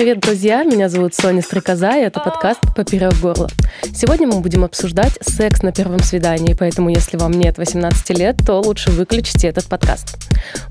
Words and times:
Привет, 0.00 0.20
друзья! 0.20 0.64
Меня 0.64 0.88
зовут 0.88 1.12
Соня 1.12 1.42
Стрекоза, 1.42 1.90
и 1.90 2.00
это 2.00 2.20
подкаст 2.20 2.60
«Поперек 2.74 3.12
горла». 3.20 3.50
Сегодня 3.94 4.26
мы 4.28 4.40
будем 4.40 4.64
обсуждать 4.64 5.18
секс 5.20 5.62
на 5.62 5.72
первом 5.72 5.98
свидании, 5.98 6.54
поэтому 6.54 6.88
если 6.88 7.18
вам 7.18 7.32
нет 7.32 7.58
18 7.58 8.18
лет, 8.18 8.38
то 8.46 8.62
лучше 8.62 8.90
выключите 8.90 9.48
этот 9.48 9.66
подкаст. 9.66 10.16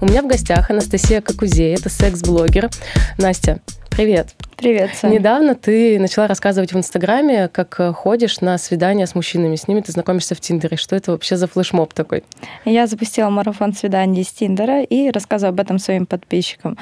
У 0.02 0.07
меня 0.07 0.23
в 0.23 0.26
гостях 0.26 0.71
Анастасия 0.71 1.21
Кокузей, 1.21 1.76
это 1.76 1.89
секс-блогер. 1.89 2.71
Настя, 3.20 3.59
привет! 3.91 4.30
Привет, 4.57 4.95
Соня. 5.00 5.20
Недавно 5.20 5.54
ты 5.54 6.00
начала 6.00 6.25
рассказывать 6.25 6.73
в 6.73 6.77
Инстаграме, 6.77 7.50
как 7.50 7.80
ходишь 7.96 8.41
на 8.41 8.57
свидания 8.57 9.05
с 9.05 9.13
мужчинами, 9.13 9.57
с 9.57 9.68
ними 9.68 9.82
ты 9.82 9.91
знакомишься 9.91 10.34
в 10.34 10.40
Тиндере. 10.40 10.76
Что 10.76 10.96
это 10.96 11.12
вообще 11.12 11.38
за 11.38 11.46
флешмоб 11.46 11.93
такой? 11.93 12.23
Я 12.66 12.88
запустила 12.88 13.30
марафон 13.30 13.73
свиданий 13.73 14.23
с 14.23 14.32
Тиндера 14.32 14.82
и 14.82 15.12
рассказываю 15.12 15.52
об 15.52 15.59
этом 15.59 15.77
своим 15.77 16.07
подписчикам. 16.07 16.80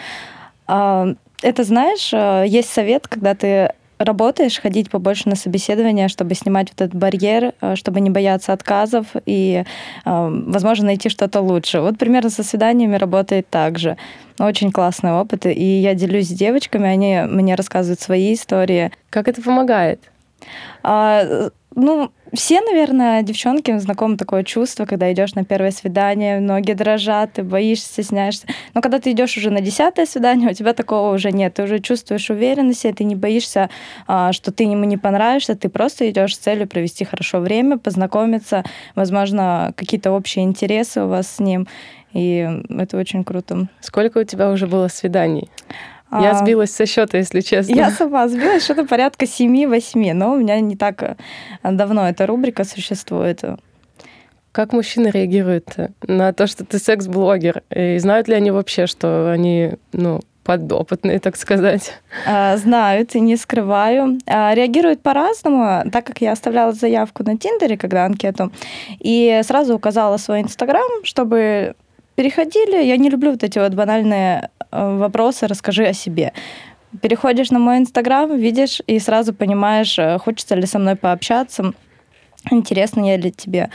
А, 1.41 1.47
это, 1.47 1.63
знаешь, 1.63 2.11
э, 2.13 2.45
есть 2.47 2.69
совет, 2.69 3.07
когда 3.07 3.35
ты 3.35 3.73
работаешь, 3.99 4.59
ходить 4.59 4.91
побольше 4.91 5.27
на 5.27 5.35
собеседования, 5.35 6.07
чтобы 6.07 6.35
снимать 6.35 6.69
вот 6.69 6.81
этот 6.81 6.95
барьер, 6.95 7.53
э, 7.61 7.75
чтобы 7.75 7.99
не 7.99 8.11
бояться 8.11 8.53
отказов 8.53 9.07
и, 9.25 9.63
э, 9.63 10.43
возможно, 10.45 10.85
найти 10.85 11.09
что-то 11.09 11.41
лучше. 11.41 11.81
Вот 11.81 11.97
примерно 11.97 12.29
со 12.29 12.43
свиданиями 12.43 12.95
работает 12.95 13.47
так 13.49 13.79
же. 13.79 13.97
Очень 14.39 14.71
классный 14.71 15.13
опыт, 15.13 15.47
и 15.47 15.79
я 15.81 15.95
делюсь 15.95 16.27
с 16.27 16.31
девочками, 16.31 16.87
они 16.87 17.21
мне 17.27 17.55
рассказывают 17.55 17.99
свои 17.99 18.33
истории. 18.33 18.91
Как 19.09 19.27
это 19.27 19.41
помогает? 19.41 19.99
Ну, 21.79 22.11
все, 22.33 22.59
наверное, 22.61 23.21
девчонки 23.21 23.77
знакомы 23.77 24.17
такое 24.17 24.43
чувство, 24.43 24.85
когда 24.85 25.13
идешь 25.13 25.35
на 25.35 25.45
первое 25.45 25.69
свидание, 25.69 26.39
ноги 26.39 26.73
дрожат, 26.73 27.33
ты 27.33 27.43
боишься, 27.43 27.85
стесняешься. 27.85 28.47
Но 28.73 28.81
когда 28.81 28.99
ты 28.99 29.11
идешь 29.11 29.37
уже 29.37 29.51
на 29.51 29.61
десятое 29.61 30.07
свидание, 30.07 30.49
у 30.49 30.53
тебя 30.55 30.73
такого 30.73 31.13
уже 31.13 31.31
нет. 31.31 31.53
Ты 31.53 31.63
уже 31.65 31.77
чувствуешь 31.77 32.31
уверенность, 32.31 32.83
и 32.83 32.91
ты 32.91 33.03
не 33.03 33.13
боишься, 33.13 33.69
а, 34.07 34.33
что 34.33 34.51
ты 34.51 34.63
ему 34.63 34.85
не 34.85 34.97
понравишься. 34.97 35.55
Ты 35.55 35.69
просто 35.69 36.09
идешь 36.09 36.33
с 36.33 36.39
целью 36.39 36.67
провести 36.67 37.05
хорошо 37.05 37.41
время, 37.41 37.77
познакомиться, 37.77 38.63
возможно, 38.95 39.71
какие-то 39.75 40.11
общие 40.13 40.45
интересы 40.45 41.03
у 41.03 41.07
вас 41.07 41.35
с 41.35 41.39
ним. 41.39 41.67
И 42.11 42.49
это 42.69 42.97
очень 42.97 43.23
круто. 43.23 43.67
Сколько 43.81 44.17
у 44.17 44.23
тебя 44.23 44.49
уже 44.49 44.65
было 44.65 44.87
свиданий? 44.87 45.47
Я 46.11 46.31
а, 46.31 46.33
сбилась 46.35 46.71
со 46.71 46.85
счета, 46.85 47.17
если 47.17 47.41
честно. 47.41 47.75
Я 47.75 47.91
сама 47.91 48.27
сбилась, 48.27 48.63
что-то 48.63 48.85
порядка 48.85 49.25
7-8, 49.25 50.13
но 50.13 50.33
у 50.33 50.37
меня 50.37 50.59
не 50.61 50.77
так 50.77 51.03
э, 51.03 51.15
давно 51.63 52.07
эта 52.07 52.25
рубрика 52.25 52.63
существует. 52.63 53.43
Как 54.53 54.73
мужчины 54.73 55.09
реагируют 55.09 55.75
на 56.01 56.33
то, 56.33 56.47
что 56.47 56.65
ты 56.65 56.79
секс-блогер? 56.79 57.63
И 57.69 57.97
знают 57.99 58.27
ли 58.27 58.35
они 58.35 58.51
вообще, 58.51 58.87
что 58.87 59.31
они, 59.31 59.73
ну, 59.91 60.21
подопытные, 60.47 61.19
так 61.19 61.35
сказать? 61.35 61.93
А, 62.25 62.55
знают 62.55 63.13
и 63.15 63.19
не 63.19 63.35
скрываю. 63.35 64.17
А, 64.25 64.55
реагируют 64.55 65.01
по-разному, 65.03 65.83
так 65.91 66.05
как 66.05 66.21
я 66.21 66.31
оставляла 66.31 66.71
заявку 66.71 67.23
на 67.23 67.37
Тиндере, 67.37 67.77
когда 67.77 68.05
анкету, 68.05 68.51
и 68.99 69.41
сразу 69.43 69.75
указала 69.75 70.15
свой 70.15 70.41
Инстаграм, 70.41 71.03
чтобы 71.03 71.75
переходили. 72.17 72.83
Я 72.83 72.97
не 72.97 73.09
люблю 73.09 73.31
вот 73.31 73.43
эти 73.43 73.59
вот 73.59 73.75
банальные 73.75 74.49
э, 74.71 74.97
вопросы 74.97 75.45
«расскажи 75.47 75.85
о 75.85 75.93
себе». 75.93 76.33
Переходишь 77.01 77.51
на 77.51 77.59
мой 77.59 77.77
Инстаграм, 77.77 78.35
видишь 78.35 78.81
и 78.87 78.97
сразу 78.99 79.33
понимаешь, 79.33 79.99
э, 79.99 80.17
хочется 80.17 80.55
ли 80.55 80.65
со 80.65 80.79
мной 80.79 80.95
пообщаться, 80.95 81.73
интересно 82.51 83.05
я 83.05 83.17
ли 83.17 83.31
тебе. 83.31 83.69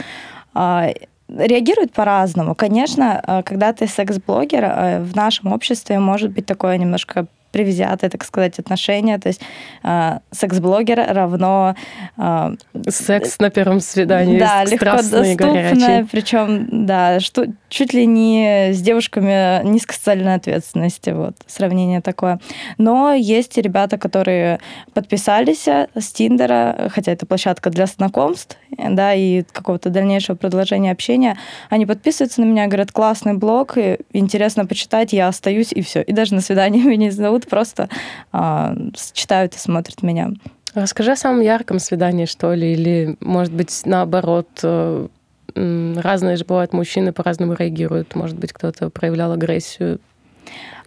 А, 0.54 0.88
реагируют 1.28 1.92
по-разному. 1.92 2.56
Конечно, 2.56 3.22
э, 3.24 3.42
когда 3.44 3.72
ты 3.72 3.86
секс-блогер, 3.86 5.02
в 5.02 5.14
нашем 5.14 5.52
обществе 5.52 6.00
может 6.00 6.32
быть 6.32 6.46
такое 6.46 6.78
немножко 6.78 7.26
привзятое, 7.52 8.10
так 8.10 8.24
сказать, 8.24 8.58
отношение. 8.58 9.18
То 9.18 9.28
есть 9.28 9.40
э, 9.82 10.18
секс-блогер 10.30 11.04
равно... 11.08 11.76
Э, 12.16 12.54
Секс 12.88 13.38
на 13.38 13.50
первом 13.50 13.80
свидании. 13.80 14.38
Да, 14.38 14.64
легко 14.64 14.96
доступное, 14.96 16.06
причем, 16.10 16.86
да, 16.86 17.20
что, 17.20 17.46
чуть 17.68 17.92
ли 17.92 18.06
не 18.06 18.72
с 18.72 18.80
девушками 18.80 19.64
низкой 19.64 19.94
социальной 19.94 20.34
ответственности, 20.34 21.10
вот, 21.10 21.36
сравнение 21.46 22.00
такое. 22.00 22.40
Но 22.78 23.12
есть 23.12 23.56
ребята, 23.58 23.98
которые 23.98 24.58
подписались 24.94 25.68
с 25.68 26.12
Тиндера, 26.12 26.90
хотя 26.92 27.12
это 27.12 27.26
площадка 27.26 27.70
для 27.70 27.86
знакомств, 27.86 28.56
да, 28.76 29.14
и 29.14 29.42
какого-то 29.52 29.90
дальнейшего 29.90 30.36
продолжения 30.36 30.90
общения, 30.90 31.36
они 31.68 31.86
подписываются 31.86 32.40
на 32.40 32.46
меня, 32.46 32.66
говорят, 32.66 32.92
классный 32.92 33.34
блог, 33.34 33.76
интересно 34.12 34.66
почитать, 34.66 35.12
я 35.12 35.28
остаюсь, 35.28 35.72
и 35.72 35.82
все. 35.82 36.02
И 36.02 36.12
даже 36.12 36.34
на 36.34 36.40
свидание 36.40 36.82
меня 36.84 37.06
не 37.06 37.10
зовут, 37.10 37.41
идут, 37.42 37.50
просто 37.50 37.88
а, 38.32 38.74
читают 39.12 39.54
и 39.54 39.58
смотрят 39.58 40.02
меня. 40.02 40.30
Расскажи 40.74 41.12
о 41.12 41.16
самом 41.16 41.40
ярком 41.42 41.78
свидании, 41.78 42.24
что 42.24 42.54
ли, 42.54 42.72
или, 42.72 43.16
может 43.20 43.52
быть, 43.52 43.82
наоборот, 43.84 44.48
э, 44.62 45.08
разные 45.54 46.36
же 46.36 46.46
бывают 46.46 46.72
мужчины, 46.72 47.12
по-разному 47.12 47.52
реагируют. 47.52 48.14
Может 48.14 48.38
быть, 48.38 48.54
кто-то 48.54 48.88
проявлял 48.88 49.32
агрессию. 49.32 50.00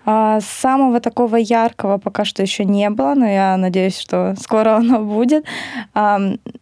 А, 0.07 0.39
самого 0.39 0.99
такого 0.99 1.35
яркого 1.37 1.97
пока 1.97 2.25
что 2.25 2.43
еще 2.43 2.63
не 2.63 2.89
было, 2.91 3.15
но 3.15 3.27
я 3.27 3.57
надеюсь, 3.57 3.99
что 3.99 4.35
скоро 4.39 4.75
оно 4.77 4.99
будет. 5.03 5.45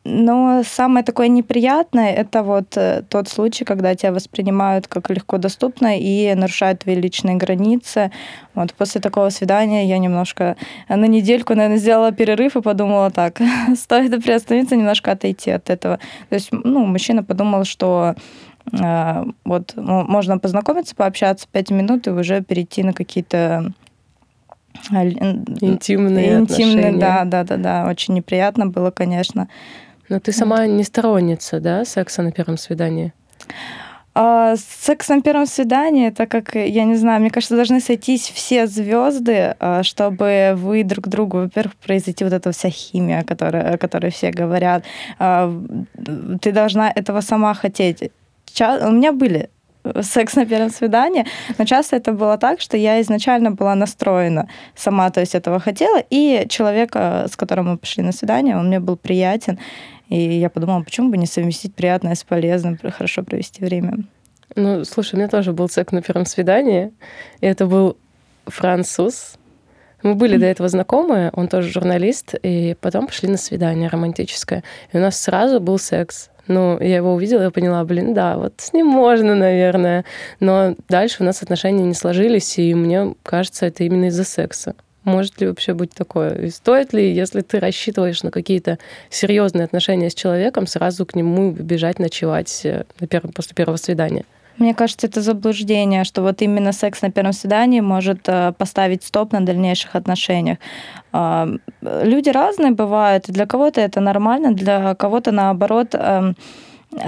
Но 0.05 0.63
самое 0.63 1.05
такое 1.05 1.27
неприятное 1.27 2.11
это 2.13 2.43
вот 2.43 2.77
э, 2.77 3.03
тот 3.09 3.27
случай, 3.27 3.65
когда 3.65 3.95
тебя 3.95 4.11
воспринимают 4.11 4.87
как 4.87 5.09
легко 5.09 5.37
доступно 5.37 5.97
и 5.97 6.33
нарушают 6.35 6.79
твои 6.79 6.95
личные 6.95 7.35
границы. 7.35 8.11
Вот 8.53 8.73
после 8.73 9.01
такого 9.01 9.29
свидания 9.29 9.85
я 9.87 9.97
немножко 9.97 10.55
на 10.89 11.05
недельку, 11.05 11.55
наверное, 11.55 11.77
сделала 11.77 12.11
перерыв 12.11 12.55
и 12.55 12.61
подумала 12.61 13.11
так, 13.11 13.41
стоит 13.75 14.23
приостановиться, 14.23 14.75
немножко 14.75 15.11
отойти 15.11 15.51
от 15.51 15.69
этого. 15.69 15.99
То 16.29 16.35
есть, 16.35 16.49
ну, 16.51 16.85
мужчина 16.85 17.23
подумал, 17.23 17.65
что 17.65 18.15
вот 18.71 19.73
можно 19.75 20.37
познакомиться, 20.37 20.95
пообщаться 20.95 21.47
пять 21.51 21.69
минут 21.69 22.07
и 22.07 22.11
уже 22.11 22.41
перейти 22.41 22.83
на 22.83 22.93
какие-то 22.93 23.73
а, 24.91 25.05
интимные, 25.05 26.39
интимные, 26.39 26.97
да, 26.97 27.23
да, 27.25 27.43
да, 27.43 27.57
да, 27.57 27.87
очень 27.89 28.13
неприятно 28.13 28.67
было, 28.67 28.91
конечно. 28.91 29.47
Но 30.09 30.19
ты 30.19 30.31
сама 30.31 30.65
не 30.67 30.83
сторонница, 30.83 31.59
да, 31.59 31.85
секса 31.85 32.21
на 32.21 32.31
первом 32.31 32.57
свидании? 32.57 33.13
А, 34.15 34.55
секс 34.57 35.09
на 35.09 35.21
первом 35.21 35.47
свидании, 35.47 36.11
так 36.11 36.29
как, 36.29 36.55
я 36.55 36.83
не 36.83 36.95
знаю, 36.95 37.21
мне 37.21 37.31
кажется, 37.31 37.55
должны 37.55 37.79
сойтись 37.79 38.29
все 38.29 38.67
звезды, 38.67 39.55
а, 39.59 39.81
чтобы 39.81 40.53
вы 40.55 40.83
друг 40.83 41.07
другу, 41.07 41.37
во-первых, 41.37 41.75
произойти 41.77 42.23
вот 42.23 42.33
эта 42.33 42.51
вся 42.51 42.69
химия, 42.69 43.23
которая, 43.23 43.73
о 43.73 43.77
которой 43.77 44.11
все 44.11 44.31
говорят. 44.31 44.83
Ты 45.17 46.51
должна 46.51 46.91
этого 46.91 47.21
сама 47.21 47.53
хотеть 47.53 48.11
у 48.61 48.91
меня 48.91 49.11
были 49.11 49.49
секс 50.01 50.35
на 50.35 50.45
первом 50.45 50.69
свидании, 50.69 51.25
но 51.57 51.65
часто 51.65 51.97
это 51.97 52.13
было 52.13 52.37
так, 52.37 52.61
что 52.61 52.77
я 52.77 53.01
изначально 53.01 53.51
была 53.51 53.75
настроена 53.75 54.47
сама, 54.75 55.09
то 55.09 55.19
есть 55.19 55.35
этого 55.35 55.59
хотела, 55.59 56.01
и 56.09 56.45
человека, 56.49 57.25
с 57.29 57.35
которым 57.35 57.69
мы 57.69 57.77
пошли 57.77 58.03
на 58.03 58.11
свидание, 58.11 58.57
он 58.57 58.67
мне 58.67 58.79
был 58.79 58.95
приятен, 58.95 59.59
и 60.07 60.17
я 60.17 60.49
подумала, 60.49 60.81
почему 60.83 61.09
бы 61.09 61.17
не 61.17 61.25
совместить 61.25 61.75
приятное 61.75 62.15
с 62.15 62.23
полезным, 62.23 62.77
хорошо 62.77 63.23
провести 63.23 63.63
время. 63.63 64.05
Ну, 64.55 64.85
слушай, 64.85 65.15
у 65.15 65.17
меня 65.17 65.27
тоже 65.27 65.51
был 65.51 65.67
секс 65.67 65.91
на 65.91 66.01
первом 66.01 66.25
свидании, 66.25 66.93
и 67.41 67.47
это 67.47 67.65
был 67.65 67.97
француз. 68.45 69.35
Мы 70.03 70.15
были 70.15 70.37
до 70.37 70.45
этого 70.45 70.69
знакомы, 70.69 71.31
он 71.33 71.47
тоже 71.47 71.69
журналист, 71.69 72.35
и 72.43 72.75
потом 72.79 73.07
пошли 73.07 73.29
на 73.29 73.37
свидание 73.37 73.89
романтическое. 73.89 74.63
И 74.91 74.97
у 74.97 74.99
нас 74.99 75.19
сразу 75.19 75.59
был 75.59 75.79
секс. 75.79 76.29
Ну, 76.47 76.79
я 76.79 76.97
его 76.97 77.13
увидела 77.13 77.47
и 77.47 77.51
поняла, 77.51 77.83
блин, 77.85 78.13
да, 78.13 78.37
вот 78.37 78.53
с 78.57 78.73
ним 78.73 78.87
можно, 78.87 79.35
наверное. 79.35 80.03
Но 80.39 80.75
дальше 80.89 81.17
у 81.21 81.25
нас 81.25 81.41
отношения 81.41 81.83
не 81.83 81.93
сложились, 81.93 82.57
и 82.59 82.73
мне 82.73 83.15
кажется, 83.23 83.65
это 83.65 83.83
именно 83.83 84.05
из-за 84.05 84.23
секса. 84.23 84.75
Может 85.03 85.41
ли 85.41 85.47
вообще 85.47 85.73
быть 85.73 85.91
такое? 85.91 86.35
И 86.35 86.49
стоит 86.49 86.93
ли, 86.93 87.13
если 87.13 87.41
ты 87.41 87.59
рассчитываешь 87.59 88.23
на 88.23 88.31
какие-то 88.31 88.77
серьезные 89.09 89.65
отношения 89.65 90.09
с 90.09 90.15
человеком, 90.15 90.65
сразу 90.65 91.05
к 91.05 91.15
нему 91.15 91.51
бежать 91.51 91.99
ночевать 91.99 92.61
э, 92.63 92.85
на 92.99 93.07
первом, 93.07 93.33
после 93.33 93.53
первого 93.53 93.75
свидания? 93.75 94.23
Мне 94.57 94.73
кажется, 94.73 95.07
это 95.07 95.21
заблуждение, 95.21 96.03
что 96.03 96.21
вот 96.21 96.41
именно 96.41 96.71
секс 96.73 97.01
на 97.01 97.11
первом 97.11 97.33
свидании 97.33 97.81
может 97.81 98.29
э, 98.29 98.53
поставить 98.57 99.03
стоп 99.03 99.33
на 99.33 99.41
дальнейших 99.45 99.95
отношениях. 99.95 100.57
А, 101.11 101.47
люди 101.81 102.29
разные 102.29 102.71
бывают. 102.71 103.25
Для 103.27 103.45
кого-то 103.45 103.81
это 103.81 103.99
нормально, 103.99 104.53
для 104.53 104.95
кого-то 104.95 105.31
наоборот 105.31 105.89
эм, 105.93 106.35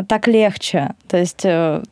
так 0.07 0.27
легче. 0.27 0.95
То 1.07 1.17
есть 1.17 1.45
э, 1.45 1.83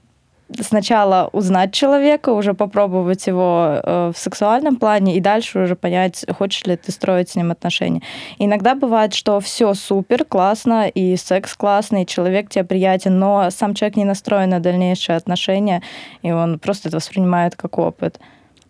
сначала 0.61 1.29
узнать 1.31 1.73
человека, 1.73 2.29
уже 2.29 2.53
попробовать 2.53 3.27
его 3.27 3.79
э, 3.83 4.11
в 4.13 4.17
сексуальном 4.17 4.75
плане, 4.77 5.15
и 5.15 5.19
дальше 5.19 5.59
уже 5.59 5.75
понять, 5.75 6.25
хочешь 6.37 6.65
ли 6.65 6.75
ты 6.75 6.91
строить 6.91 7.29
с 7.29 7.35
ним 7.35 7.51
отношения. 7.51 8.01
Иногда 8.37 8.75
бывает, 8.75 9.13
что 9.13 9.39
все 9.39 9.73
супер, 9.73 10.25
классно, 10.25 10.87
и 10.87 11.15
секс 11.17 11.55
классный, 11.55 12.03
и 12.03 12.07
человек 12.07 12.49
тебе 12.49 12.63
приятен, 12.63 13.19
но 13.19 13.49
сам 13.49 13.73
человек 13.73 13.97
не 13.97 14.05
настроен 14.05 14.49
на 14.49 14.59
дальнейшие 14.59 15.15
отношения, 15.15 15.81
и 16.21 16.31
он 16.31 16.59
просто 16.59 16.89
это 16.89 16.97
воспринимает 16.97 17.55
как 17.55 17.77
опыт. 17.77 18.19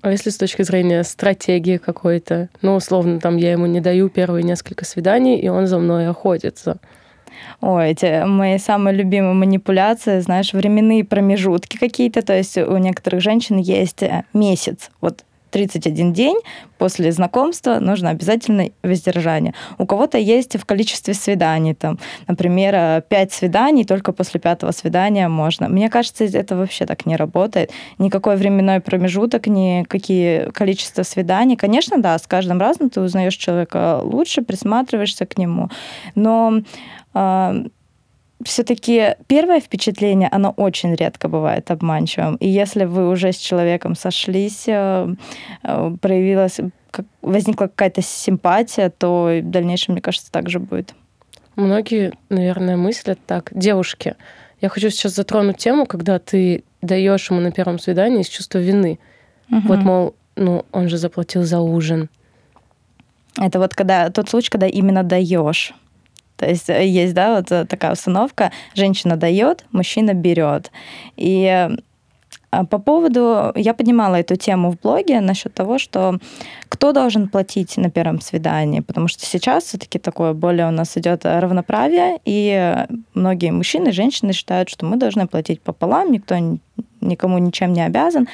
А 0.01 0.11
если 0.11 0.31
с 0.31 0.37
точки 0.37 0.63
зрения 0.63 1.01
стратегии 1.03 1.77
какой-то, 1.77 2.49
ну, 2.61 2.75
условно, 2.75 3.21
там 3.21 3.37
я 3.37 3.53
ему 3.53 3.67
не 3.67 3.79
даю 3.79 4.09
первые 4.09 4.43
несколько 4.43 4.83
свиданий, 4.83 5.37
и 5.37 5.47
он 5.47 5.65
за 5.65 5.79
мной 5.79 6.09
охотится. 6.09 6.79
Ой, 7.61 7.91
эти 7.91 8.25
мои 8.25 8.57
самые 8.57 8.95
любимые 8.95 9.33
манипуляции, 9.33 10.19
знаешь, 10.19 10.53
временные 10.53 11.03
промежутки 11.03 11.77
какие-то. 11.77 12.21
То 12.21 12.35
есть 12.35 12.57
у 12.57 12.77
некоторых 12.77 13.21
женщин 13.21 13.57
есть 13.57 14.03
э, 14.03 14.23
месяц. 14.33 14.91
Вот 15.01 15.23
31 15.53 16.13
день 16.13 16.37
после 16.77 17.11
знакомства 17.11 17.79
нужно 17.79 18.09
обязательно 18.09 18.69
воздержание. 18.81 19.53
У 19.77 19.85
кого-то 19.85 20.17
есть 20.17 20.57
в 20.57 20.65
количестве 20.65 21.13
свиданий, 21.13 21.75
там, 21.75 21.99
например, 22.27 23.03
5 23.03 23.31
свиданий, 23.31 23.85
только 23.85 24.11
после 24.11 24.39
пятого 24.39 24.71
свидания 24.71 25.29
можно. 25.29 25.69
Мне 25.69 25.89
кажется, 25.89 26.25
это 26.25 26.57
вообще 26.57 26.85
так 26.85 27.05
не 27.05 27.15
работает. 27.15 27.71
Никакой 27.99 28.35
временной 28.35 28.81
промежуток, 28.81 29.47
никакие 29.47 30.51
количество 30.51 31.03
свиданий. 31.03 31.55
Конечно, 31.55 32.01
да, 32.01 32.17
с 32.17 32.27
каждым 32.27 32.59
разом 32.59 32.89
ты 32.89 32.99
узнаешь 32.99 33.35
человека 33.35 34.01
лучше, 34.03 34.41
присматриваешься 34.41 35.25
к 35.25 35.37
нему, 35.37 35.69
но 36.15 36.57
э, 36.57 36.63
все-таки 38.43 39.15
первое 39.27 39.59
впечатление, 39.59 40.29
оно 40.31 40.51
очень 40.51 40.95
редко 40.95 41.27
бывает 41.27 41.71
обманчивым. 41.71 42.35
И 42.35 42.47
если 42.47 42.85
вы 42.85 43.09
уже 43.09 43.31
с 43.31 43.37
человеком 43.37 43.95
сошлись, 43.95 44.65
э, 44.67 45.15
э, 45.63 45.95
проявилась, 46.01 46.59
возникла 47.21 47.65
какая-то 47.65 48.01
симпатия, 48.01 48.89
то 48.89 49.39
в 49.41 49.49
дальнейшем, 49.49 49.93
мне 49.93 50.01
кажется, 50.01 50.31
так 50.31 50.49
же 50.49 50.59
будет. 50.59 50.93
Многие, 51.55 52.13
наверное, 52.29 52.77
мыслят 52.77 53.19
так. 53.25 53.51
Девушки, 53.53 54.15
я 54.61 54.69
хочу 54.69 54.89
сейчас 54.89 55.13
затронуть 55.13 55.57
тему, 55.57 55.85
когда 55.85 56.19
ты 56.19 56.63
даешь 56.81 57.29
ему 57.29 57.39
на 57.39 57.51
первом 57.51 57.79
свидании 57.79 58.21
из 58.21 58.27
чувства 58.27 58.59
вины. 58.59 58.99
Угу. 59.49 59.61
Вот, 59.67 59.79
мол, 59.79 60.15
ну, 60.35 60.65
он 60.71 60.89
же 60.89 60.97
заплатил 60.97 61.43
за 61.43 61.59
ужин. 61.59 62.09
Это 63.37 63.59
вот 63.59 63.73
когда 63.73 64.09
тот 64.09 64.29
случай, 64.29 64.49
когда 64.49 64.67
именно 64.67 65.03
даешь. 65.03 65.73
То 66.37 66.47
есть 66.47 66.69
э, 66.69 66.85
есть, 66.85 67.13
да, 67.13 67.37
вот 67.37 67.51
э, 67.51 67.65
такая 67.65 67.93
установка, 67.93 68.51
женщина 68.73 69.15
дает, 69.15 69.65
мужчина 69.71 70.13
берет. 70.13 70.71
И 71.15 71.69
э, 72.51 72.65
по 72.69 72.79
поводу, 72.79 73.51
я 73.55 73.73
поднимала 73.73 74.15
эту 74.15 74.35
тему 74.35 74.71
в 74.71 74.79
блоге 74.79 75.21
насчет 75.21 75.53
того, 75.53 75.79
что 75.79 76.19
кто 76.69 76.91
должен 76.91 77.27
платить 77.27 77.77
на 77.77 77.89
первом 77.89 78.21
свидании, 78.21 78.81
потому 78.81 79.07
что 79.07 79.25
сейчас 79.25 79.63
все-таки 79.65 79.99
такое 79.99 80.33
более 80.33 80.67
у 80.67 80.71
нас 80.71 80.97
идет 80.97 81.25
равноправие, 81.25 82.19
и 82.25 82.85
многие 83.13 83.51
мужчины 83.51 83.91
женщины 83.91 84.33
считают, 84.33 84.69
что 84.69 84.85
мы 84.85 84.97
должны 84.97 85.27
платить 85.27 85.61
пополам, 85.61 86.11
никто 86.11 86.35
никому 87.01 87.37
ничем 87.37 87.73
не 87.73 87.81
обязан. 87.81 88.27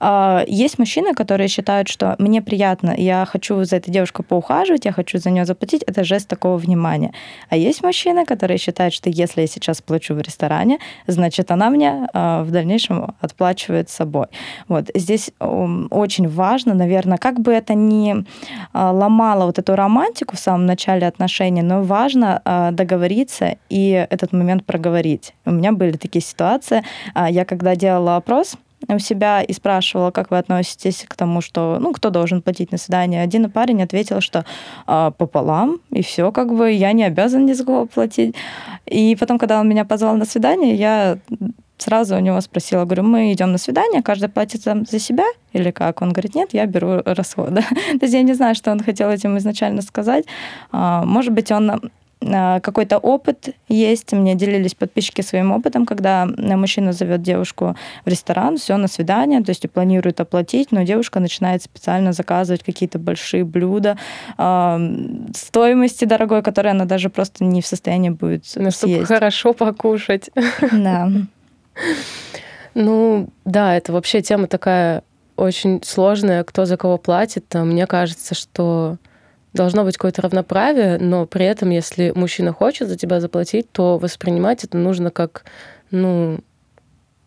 А, 0.00 0.44
есть 0.46 0.78
мужчины, 0.78 1.14
которые 1.14 1.48
считают, 1.48 1.88
что 1.88 2.16
мне 2.18 2.42
приятно, 2.42 2.94
я 2.96 3.24
хочу 3.24 3.64
за 3.64 3.76
этой 3.76 3.90
девушкой 3.90 4.22
поухаживать, 4.22 4.84
я 4.84 4.92
хочу 4.92 5.18
за 5.18 5.30
нее 5.30 5.44
заплатить, 5.44 5.82
это 5.86 6.04
жест 6.04 6.28
такого 6.28 6.56
внимания. 6.56 7.12
А 7.48 7.56
есть 7.56 7.82
мужчины, 7.82 8.24
которые 8.24 8.58
считают, 8.58 8.94
что 8.94 9.10
если 9.10 9.42
я 9.42 9.46
сейчас 9.46 9.80
плачу 9.80 10.14
в 10.14 10.20
ресторане, 10.20 10.78
значит, 11.06 11.50
она 11.50 11.70
мне 11.70 12.08
а, 12.12 12.42
в 12.42 12.50
дальнейшем 12.50 13.14
отплачивает 13.20 13.90
собой. 13.90 14.26
Вот 14.68 14.90
здесь 14.94 15.30
очень 15.40 16.28
важно, 16.28 16.74
наверное, 16.74 17.18
как 17.18 17.40
бы 17.40 17.52
это 17.52 17.74
ни 17.74 18.24
а, 18.72 18.92
ломало 18.92 19.46
вот 19.46 19.58
эту 19.58 19.74
романтику 19.76 20.36
в 20.36 20.38
самом 20.38 20.66
начале 20.66 21.06
отношений, 21.06 21.62
но 21.62 21.82
важно 21.82 22.42
договориться 22.72 23.56
и 23.68 24.06
этот 24.10 24.32
момент 24.32 24.64
проговорить. 24.64 25.34
У 25.44 25.50
меня 25.50 25.72
были 25.72 25.92
такие 25.92 26.22
ситуации. 26.22 26.82
Я 27.14 27.44
когда 27.44 27.76
делала 27.76 28.16
опрос, 28.16 28.56
у 28.88 28.98
себя 28.98 29.42
и 29.42 29.52
спрашивала, 29.52 30.10
как 30.10 30.30
вы 30.30 30.38
относитесь 30.38 31.04
к 31.08 31.14
тому, 31.14 31.40
что, 31.40 31.78
ну, 31.80 31.92
кто 31.92 32.10
должен 32.10 32.42
платить 32.42 32.72
на 32.72 32.78
свидание. 32.78 33.22
Один 33.22 33.50
парень 33.50 33.82
ответил, 33.82 34.20
что 34.20 34.44
а, 34.86 35.10
пополам, 35.10 35.78
и 35.90 36.02
все, 36.02 36.32
как 36.32 36.54
бы, 36.54 36.70
я 36.72 36.92
не 36.92 37.04
обязан 37.04 37.46
ни 37.46 37.52
за 37.52 37.64
кого 37.64 37.86
платить. 37.86 38.34
И 38.86 39.16
потом, 39.18 39.38
когда 39.38 39.60
он 39.60 39.68
меня 39.68 39.84
позвал 39.84 40.16
на 40.16 40.24
свидание, 40.24 40.74
я 40.74 41.18
сразу 41.78 42.16
у 42.16 42.20
него 42.20 42.40
спросила, 42.40 42.84
говорю, 42.84 43.02
мы 43.02 43.32
идем 43.32 43.52
на 43.52 43.58
свидание, 43.58 44.02
каждый 44.02 44.28
платит 44.28 44.62
за 44.62 44.98
себя 44.98 45.26
или 45.52 45.70
как? 45.70 46.02
Он 46.02 46.12
говорит, 46.12 46.34
нет, 46.34 46.50
я 46.52 46.66
беру 46.66 47.02
расходы. 47.04 47.62
То 48.00 48.02
есть 48.02 48.14
я 48.14 48.22
не 48.22 48.34
знаю, 48.34 48.54
что 48.54 48.72
он 48.72 48.80
хотел 48.80 49.10
этим 49.10 49.36
изначально 49.38 49.82
сказать. 49.82 50.24
А, 50.72 51.04
может 51.04 51.32
быть, 51.32 51.52
он 51.52 51.90
какой-то 52.20 52.98
опыт 52.98 53.50
есть. 53.68 54.12
Мне 54.12 54.34
делились 54.34 54.74
подписчики 54.74 55.20
своим 55.20 55.52
опытом, 55.52 55.84
когда 55.86 56.26
мужчина 56.26 56.92
зовет 56.92 57.22
девушку 57.22 57.76
в 58.04 58.08
ресторан, 58.08 58.56
все 58.56 58.76
на 58.76 58.88
свидание, 58.88 59.42
то 59.42 59.50
есть 59.50 59.64
и 59.64 59.68
планирует 59.68 60.20
оплатить, 60.20 60.72
но 60.72 60.82
девушка 60.82 61.20
начинает 61.20 61.62
специально 61.62 62.12
заказывать 62.12 62.62
какие-то 62.62 62.98
большие 62.98 63.44
блюда 63.44 63.98
э, 64.38 64.78
стоимости 65.34 66.04
дорогой, 66.06 66.42
которые 66.42 66.70
она 66.70 66.86
даже 66.86 67.10
просто 67.10 67.44
не 67.44 67.60
в 67.60 67.66
состоянии 67.66 68.10
будет 68.10 68.44
ну, 68.56 68.70
съесть. 68.70 68.78
Чтобы 68.78 69.04
хорошо 69.04 69.52
покушать. 69.52 70.30
Да. 70.72 71.10
Ну, 72.74 73.28
да, 73.44 73.76
это 73.76 73.92
вообще 73.92 74.20
тема 74.22 74.46
такая 74.46 75.02
очень 75.36 75.82
сложная, 75.82 76.44
кто 76.44 76.64
за 76.64 76.76
кого 76.76 76.98
платит. 76.98 77.54
Мне 77.54 77.86
кажется, 77.86 78.34
что 78.34 78.96
должно 79.56 79.84
быть 79.84 79.96
какое-то 79.96 80.22
равноправие, 80.22 80.98
но 80.98 81.26
при 81.26 81.44
этом, 81.46 81.70
если 81.70 82.12
мужчина 82.14 82.52
хочет 82.52 82.88
за 82.88 82.96
тебя 82.96 83.20
заплатить, 83.20 83.70
то 83.72 83.98
воспринимать 83.98 84.64
это 84.64 84.76
нужно 84.76 85.10
как, 85.10 85.44
ну, 85.90 86.38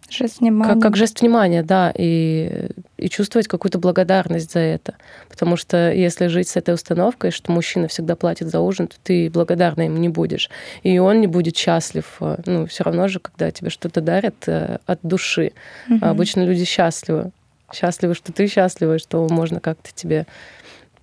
Жест 0.09 0.39
внимания. 0.39 0.73
Как, 0.73 0.81
как 0.81 0.97
жест 0.97 1.21
внимания, 1.21 1.63
да, 1.63 1.93
и, 1.95 2.69
и 2.97 3.09
чувствовать 3.09 3.47
какую-то 3.47 3.77
благодарность 3.77 4.51
за 4.51 4.59
это. 4.59 4.95
Потому 5.29 5.55
что 5.55 5.91
если 5.91 6.27
жить 6.27 6.49
с 6.49 6.55
этой 6.55 6.73
установкой, 6.73 7.31
что 7.31 7.51
мужчина 7.51 7.87
всегда 7.87 8.15
платит 8.15 8.47
за 8.47 8.59
ужин, 8.59 8.87
то 8.87 8.95
ты 9.03 9.29
благодарна 9.29 9.83
ему 9.83 9.97
не 9.97 10.09
будешь. 10.09 10.49
И 10.83 10.97
он 10.97 11.21
не 11.21 11.27
будет 11.27 11.55
счастлив. 11.55 12.19
Ну, 12.45 12.65
все 12.65 12.83
равно 12.83 13.07
же, 13.07 13.19
когда 13.19 13.51
тебе 13.51 13.69
что-то 13.69 14.01
дарят 14.01 14.35
э, 14.47 14.79
от 14.85 14.99
души. 15.03 15.51
Угу. 15.89 15.99
обычно 16.01 16.41
люди 16.41 16.65
счастливы. 16.65 17.31
Счастливы, 17.71 18.15
что 18.15 18.33
ты 18.33 18.47
счастлива, 18.47 18.97
что 18.97 19.27
можно 19.29 19.59
как-то 19.59 19.89
тебе 19.93 20.25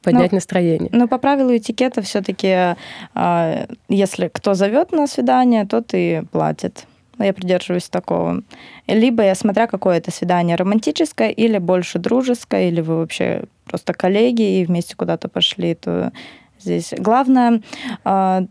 поднять 0.06 0.32
ну, 0.32 0.36
настроение. 0.36 0.88
Но 0.92 1.08
по 1.08 1.18
правилу 1.18 1.56
этикета 1.56 2.00
все-таки, 2.00 2.76
а, 3.14 3.66
если 3.88 4.28
кто 4.28 4.54
зовет 4.54 4.92
на 4.92 5.06
свидание, 5.06 5.66
тот 5.66 5.90
и 5.92 6.22
платит. 6.30 6.86
Я 7.18 7.32
придерживаюсь 7.32 7.88
такого. 7.88 8.42
Либо 8.86 9.22
я 9.24 9.34
смотря 9.34 9.66
какое 9.66 9.96
это 9.98 10.10
свидание, 10.10 10.56
романтическое 10.56 11.30
или 11.30 11.58
больше 11.58 11.98
дружеское, 11.98 12.68
или 12.68 12.80
вы 12.80 12.98
вообще 12.98 13.44
просто 13.64 13.94
коллеги 13.94 14.60
и 14.60 14.64
вместе 14.64 14.94
куда-то 14.96 15.28
пошли, 15.28 15.74
то 15.74 16.12
здесь 16.60 16.94
главное 16.96 17.62
а, 18.04 18.44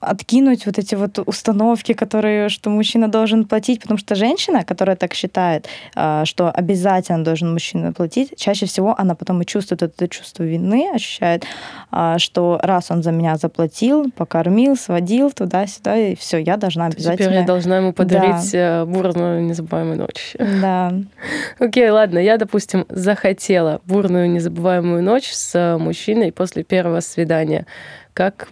откинуть 0.00 0.66
вот 0.66 0.78
эти 0.78 0.94
вот 0.94 1.18
установки, 1.24 1.92
которые, 1.92 2.48
что 2.48 2.70
мужчина 2.70 3.08
должен 3.08 3.44
платить, 3.44 3.80
потому 3.80 3.98
что 3.98 4.14
женщина, 4.14 4.64
которая 4.64 4.96
так 4.96 5.14
считает, 5.14 5.66
а, 5.94 6.24
что 6.24 6.50
обязательно 6.50 7.24
должен 7.24 7.52
мужчина 7.52 7.92
платить, 7.92 8.34
чаще 8.36 8.66
всего 8.66 8.94
она 8.98 9.14
потом 9.14 9.40
и 9.40 9.46
чувствует 9.46 9.82
это 9.82 10.08
чувство 10.08 10.42
вины, 10.42 10.90
ощущает, 10.94 11.44
а, 11.90 12.18
что 12.18 12.60
раз 12.62 12.90
он 12.90 13.02
за 13.02 13.12
меня 13.12 13.36
заплатил, 13.36 14.10
покормил, 14.10 14.76
сводил 14.76 15.30
туда-сюда, 15.30 15.96
и 15.96 16.16
все, 16.16 16.38
я 16.38 16.56
должна 16.56 16.86
обязательно... 16.86 17.16
Теперь 17.16 17.40
я 17.40 17.46
должна 17.46 17.78
ему 17.78 17.92
подарить 17.92 18.52
да. 18.52 18.82
Э, 18.82 18.84
бурную 18.84 19.42
незабываемую 19.42 19.98
ночь. 19.98 20.36
Да. 20.38 20.92
Окей, 21.58 21.88
ладно, 21.88 22.18
я, 22.18 22.36
допустим, 22.36 22.84
захотела 22.88 23.80
бурную 23.86 24.30
незабываемую 24.30 25.02
ночь 25.02 25.30
с 25.32 25.78
мужчиной 25.78 26.32
после 26.32 26.62
первого 26.62 27.00
свидания. 27.00 27.66
Как 28.12 28.48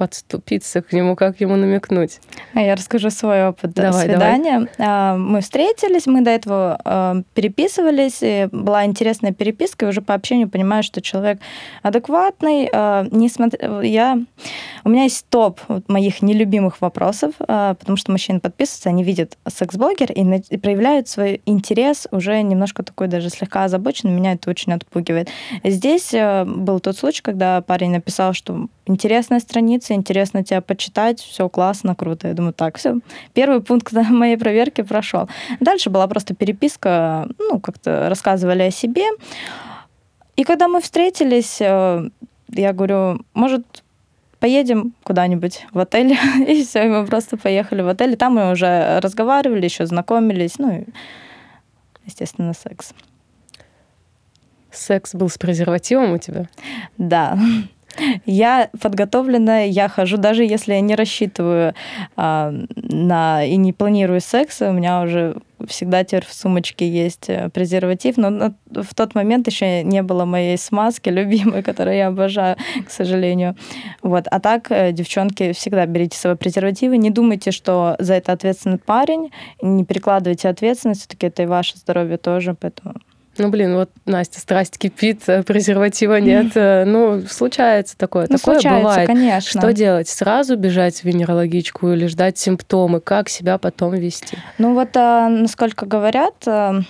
подступиться 0.00 0.80
к 0.80 0.94
нему, 0.94 1.14
как 1.14 1.42
ему 1.42 1.56
намекнуть? 1.56 2.20
А 2.54 2.62
я 2.62 2.74
расскажу 2.74 3.10
свой 3.10 3.48
опыт 3.48 3.74
давай, 3.74 4.06
свидания. 4.06 4.66
Давай. 4.78 5.18
Мы 5.18 5.42
встретились, 5.42 6.06
мы 6.06 6.22
до 6.22 6.30
этого 6.30 6.80
а, 6.82 7.16
переписывались, 7.34 8.48
была 8.50 8.86
интересная 8.86 9.34
переписка, 9.34 9.84
и 9.84 9.88
уже 9.90 10.00
по 10.00 10.14
общению 10.14 10.48
понимаю, 10.48 10.82
что 10.82 11.02
человек 11.02 11.38
адекватный. 11.82 12.70
А, 12.72 13.06
Несмотря... 13.10 13.82
Я... 13.82 14.18
У 14.84 14.88
меня 14.88 15.02
есть 15.02 15.26
топ 15.28 15.60
моих 15.86 16.22
нелюбимых 16.22 16.80
вопросов, 16.80 17.34
а, 17.40 17.74
потому 17.74 17.98
что 17.98 18.10
мужчины 18.10 18.40
подписываются, 18.40 18.88
они 18.88 19.04
видят 19.04 19.36
секс-блогер 19.46 20.12
и 20.12 20.56
проявляют 20.56 21.08
свой 21.08 21.42
интерес 21.44 22.08
уже 22.10 22.40
немножко 22.40 22.82
такой 22.82 23.08
даже 23.08 23.28
слегка 23.28 23.64
озабоченный. 23.64 24.14
Меня 24.14 24.32
это 24.32 24.48
очень 24.48 24.72
отпугивает. 24.72 25.28
Здесь 25.62 26.12
был 26.12 26.80
тот 26.80 26.96
случай, 26.96 27.20
когда 27.20 27.60
парень 27.60 27.90
написал, 27.90 28.32
что 28.32 28.68
интересная 28.86 29.40
страница, 29.40 29.89
нравится, 29.90 29.94
интересно 29.94 30.44
тебя 30.44 30.60
почитать, 30.60 31.20
все 31.20 31.48
классно, 31.48 31.94
круто. 31.94 32.28
Я 32.28 32.34
думаю, 32.34 32.52
так, 32.52 32.78
все. 32.78 33.00
Первый 33.34 33.60
пункт 33.60 33.92
моей 34.10 34.36
проверки 34.36 34.82
прошел. 34.82 35.28
Дальше 35.60 35.90
была 35.90 36.06
просто 36.06 36.34
переписка, 36.34 37.28
ну, 37.38 37.60
как-то 37.60 38.08
рассказывали 38.08 38.62
о 38.62 38.70
себе. 38.70 39.04
И 40.36 40.44
когда 40.44 40.68
мы 40.68 40.80
встретились, 40.80 41.60
э, 41.60 42.10
я 42.48 42.72
говорю, 42.72 43.20
может, 43.34 43.84
поедем 44.38 44.92
куда-нибудь 45.04 45.66
в 45.72 45.78
отель. 45.78 46.16
И 46.48 46.62
все, 46.64 46.84
и 46.84 46.88
мы 46.88 47.06
просто 47.06 47.36
поехали 47.36 47.82
в 47.82 47.88
отель. 47.88 48.12
И 48.12 48.16
там 48.16 48.34
мы 48.34 48.52
уже 48.52 49.00
разговаривали, 49.00 49.64
еще 49.64 49.86
знакомились. 49.86 50.58
Ну, 50.58 50.70
и, 50.70 50.84
естественно, 52.06 52.54
секс. 52.54 52.94
Секс 54.70 55.14
был 55.14 55.28
с 55.28 55.36
презервативом 55.36 56.12
у 56.12 56.18
тебя? 56.18 56.46
Да. 56.96 57.38
Я 58.24 58.70
подготовленная, 58.80 59.66
я 59.66 59.88
хожу, 59.88 60.16
даже 60.16 60.44
если 60.44 60.74
я 60.74 60.80
не 60.80 60.94
рассчитываю 60.94 61.74
а, 62.16 62.52
на 62.74 63.44
и 63.44 63.56
не 63.56 63.72
планирую 63.72 64.20
секса, 64.20 64.70
у 64.70 64.72
меня 64.72 65.02
уже 65.02 65.36
всегда 65.66 66.04
теперь 66.04 66.24
в 66.24 66.32
сумочке 66.32 66.88
есть 66.88 67.28
э, 67.28 67.50
презерватив, 67.50 68.16
но 68.16 68.30
на, 68.30 68.54
в 68.70 68.94
тот 68.94 69.14
момент 69.14 69.46
еще 69.46 69.82
не 69.82 70.02
было 70.02 70.24
моей 70.24 70.56
смазки 70.56 71.08
любимой, 71.08 71.62
которую 71.62 71.96
я 71.96 72.08
обожаю, 72.08 72.56
к 72.86 72.90
сожалению. 72.90 73.56
Вот. 74.02 74.26
А 74.30 74.40
так, 74.40 74.70
э, 74.70 74.92
девчонки, 74.92 75.52
всегда 75.52 75.86
берите 75.86 76.16
свои 76.16 76.36
презервативы, 76.36 76.96
не 76.96 77.10
думайте, 77.10 77.50
что 77.50 77.96
за 77.98 78.14
это 78.14 78.32
ответственный 78.32 78.78
парень, 78.78 79.30
не 79.60 79.84
перекладывайте 79.84 80.48
ответственность, 80.48 81.00
все-таки 81.00 81.26
это 81.26 81.42
и 81.42 81.46
ваше 81.46 81.76
здоровье 81.76 82.16
тоже, 82.16 82.56
поэтому 82.58 82.94
ну, 83.38 83.48
блин, 83.48 83.74
вот, 83.74 83.90
Настя, 84.06 84.40
страсть 84.40 84.78
кипит, 84.78 85.22
э, 85.28 85.42
презерватива 85.42 86.20
нет. 86.20 86.52
Э, 86.54 86.84
ну, 86.84 87.22
случается 87.22 87.96
такое. 87.96 88.26
Ну, 88.28 88.36
такое 88.36 88.54
случается, 88.54 88.82
бывает. 88.82 89.06
конечно. 89.06 89.60
Что 89.60 89.72
делать? 89.72 90.08
Сразу 90.08 90.56
бежать 90.56 91.00
в 91.00 91.04
венерологичку 91.04 91.88
или 91.90 92.06
ждать 92.06 92.38
симптомы? 92.38 93.00
Как 93.00 93.28
себя 93.28 93.58
потом 93.58 93.94
вести? 93.94 94.36
Ну, 94.58 94.74
вот, 94.74 94.96
а, 94.96 95.28
насколько 95.28 95.86
говорят, 95.86 96.34
ну, 96.46 96.84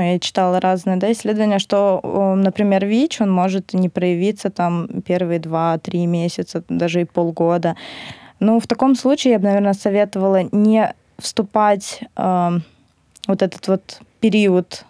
я 0.00 0.18
читала 0.18 0.60
разные 0.60 0.96
да, 0.96 1.12
исследования, 1.12 1.58
что, 1.58 2.00
например, 2.36 2.84
ВИЧ, 2.84 3.20
он 3.20 3.30
может 3.30 3.72
не 3.72 3.88
проявиться 3.88 4.50
там 4.50 4.88
первые 5.02 5.38
два-три 5.38 6.06
месяца, 6.06 6.64
даже 6.68 7.02
и 7.02 7.04
полгода. 7.04 7.76
Ну, 8.40 8.58
в 8.58 8.66
таком 8.66 8.96
случае 8.96 9.34
я 9.34 9.38
бы, 9.38 9.44
наверное, 9.44 9.74
советовала 9.74 10.42
не 10.50 10.92
вступать 11.18 12.00
э, 12.16 12.50
вот 13.26 13.42
этот 13.42 13.68
вот 13.68 14.00
период 14.20 14.84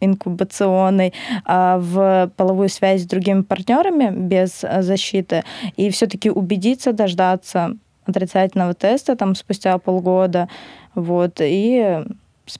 инкубационной 0.00 1.12
а, 1.44 1.78
в 1.78 2.30
половую 2.36 2.68
связь 2.68 3.02
с 3.02 3.06
другими 3.06 3.42
партнерами 3.42 4.10
без 4.10 4.64
а, 4.64 4.82
защиты 4.82 5.44
и 5.76 5.90
все-таки 5.90 6.30
убедиться, 6.30 6.92
дождаться 6.92 7.76
отрицательного 8.06 8.74
теста 8.74 9.16
там 9.16 9.34
спустя 9.34 9.78
полгода, 9.78 10.48
вот, 10.94 11.40
и, 11.40 12.04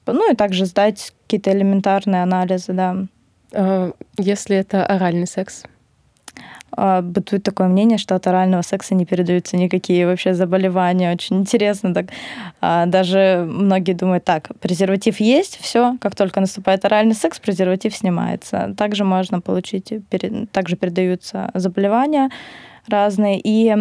ну, 0.06 0.32
и 0.32 0.36
также 0.36 0.66
сдать 0.66 1.12
какие-то 1.22 1.52
элементарные 1.52 2.22
анализы, 2.22 2.72
да. 2.72 2.96
А, 3.52 3.92
если 4.18 4.56
это 4.56 4.84
оральный 4.84 5.26
секс? 5.26 5.64
А, 6.76 7.00
бытует 7.00 7.42
такое 7.42 7.68
мнение, 7.68 7.98
что 7.98 8.14
от 8.14 8.26
орального 8.26 8.62
секса 8.62 8.94
не 8.94 9.06
передаются 9.06 9.56
никакие 9.56 10.06
вообще 10.06 10.34
заболевания. 10.34 11.12
Очень 11.12 11.38
интересно 11.38 11.94
так. 11.94 12.06
А, 12.60 12.86
даже 12.86 13.46
многие 13.48 13.94
думают, 13.94 14.24
так, 14.24 14.50
презерватив 14.60 15.20
есть, 15.20 15.58
все, 15.60 15.96
как 16.00 16.14
только 16.14 16.40
наступает 16.40 16.84
оральный 16.84 17.14
секс, 17.14 17.38
презерватив 17.38 17.96
снимается. 17.96 18.74
Также 18.76 19.04
можно 19.04 19.40
получить, 19.40 19.92
также 20.52 20.76
передаются 20.76 21.50
заболевания 21.54 22.30
разные. 22.88 23.40
И 23.42 23.74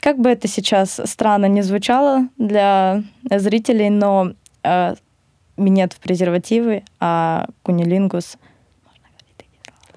как 0.00 0.18
бы 0.18 0.30
это 0.30 0.48
сейчас 0.48 1.00
странно 1.04 1.46
не 1.46 1.62
звучало 1.62 2.28
для 2.36 3.02
зрителей, 3.30 3.90
но 3.90 4.32
э, 4.64 4.94
минет 5.56 5.92
в 5.92 6.00
презервативы, 6.00 6.82
а 6.98 7.46
кунилингус– 7.62 8.36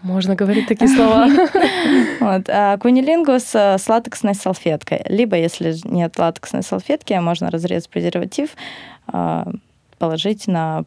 можно 0.03 0.35
говорить 0.35 0.67
такие 0.67 0.89
слова. 0.89 1.27
Вот. 2.19 2.43
А 2.47 2.77
кунилингус 2.77 3.55
с 3.55 3.83
латексной 3.87 4.35
салфеткой. 4.35 5.01
Либо, 5.07 5.35
если 5.35 5.75
нет 5.83 6.17
латексной 6.17 6.63
салфетки, 6.63 7.13
можно 7.13 7.49
разрезать 7.49 7.89
презерватив, 7.89 8.51
а, 9.07 9.51
положить 9.97 10.47
на 10.47 10.85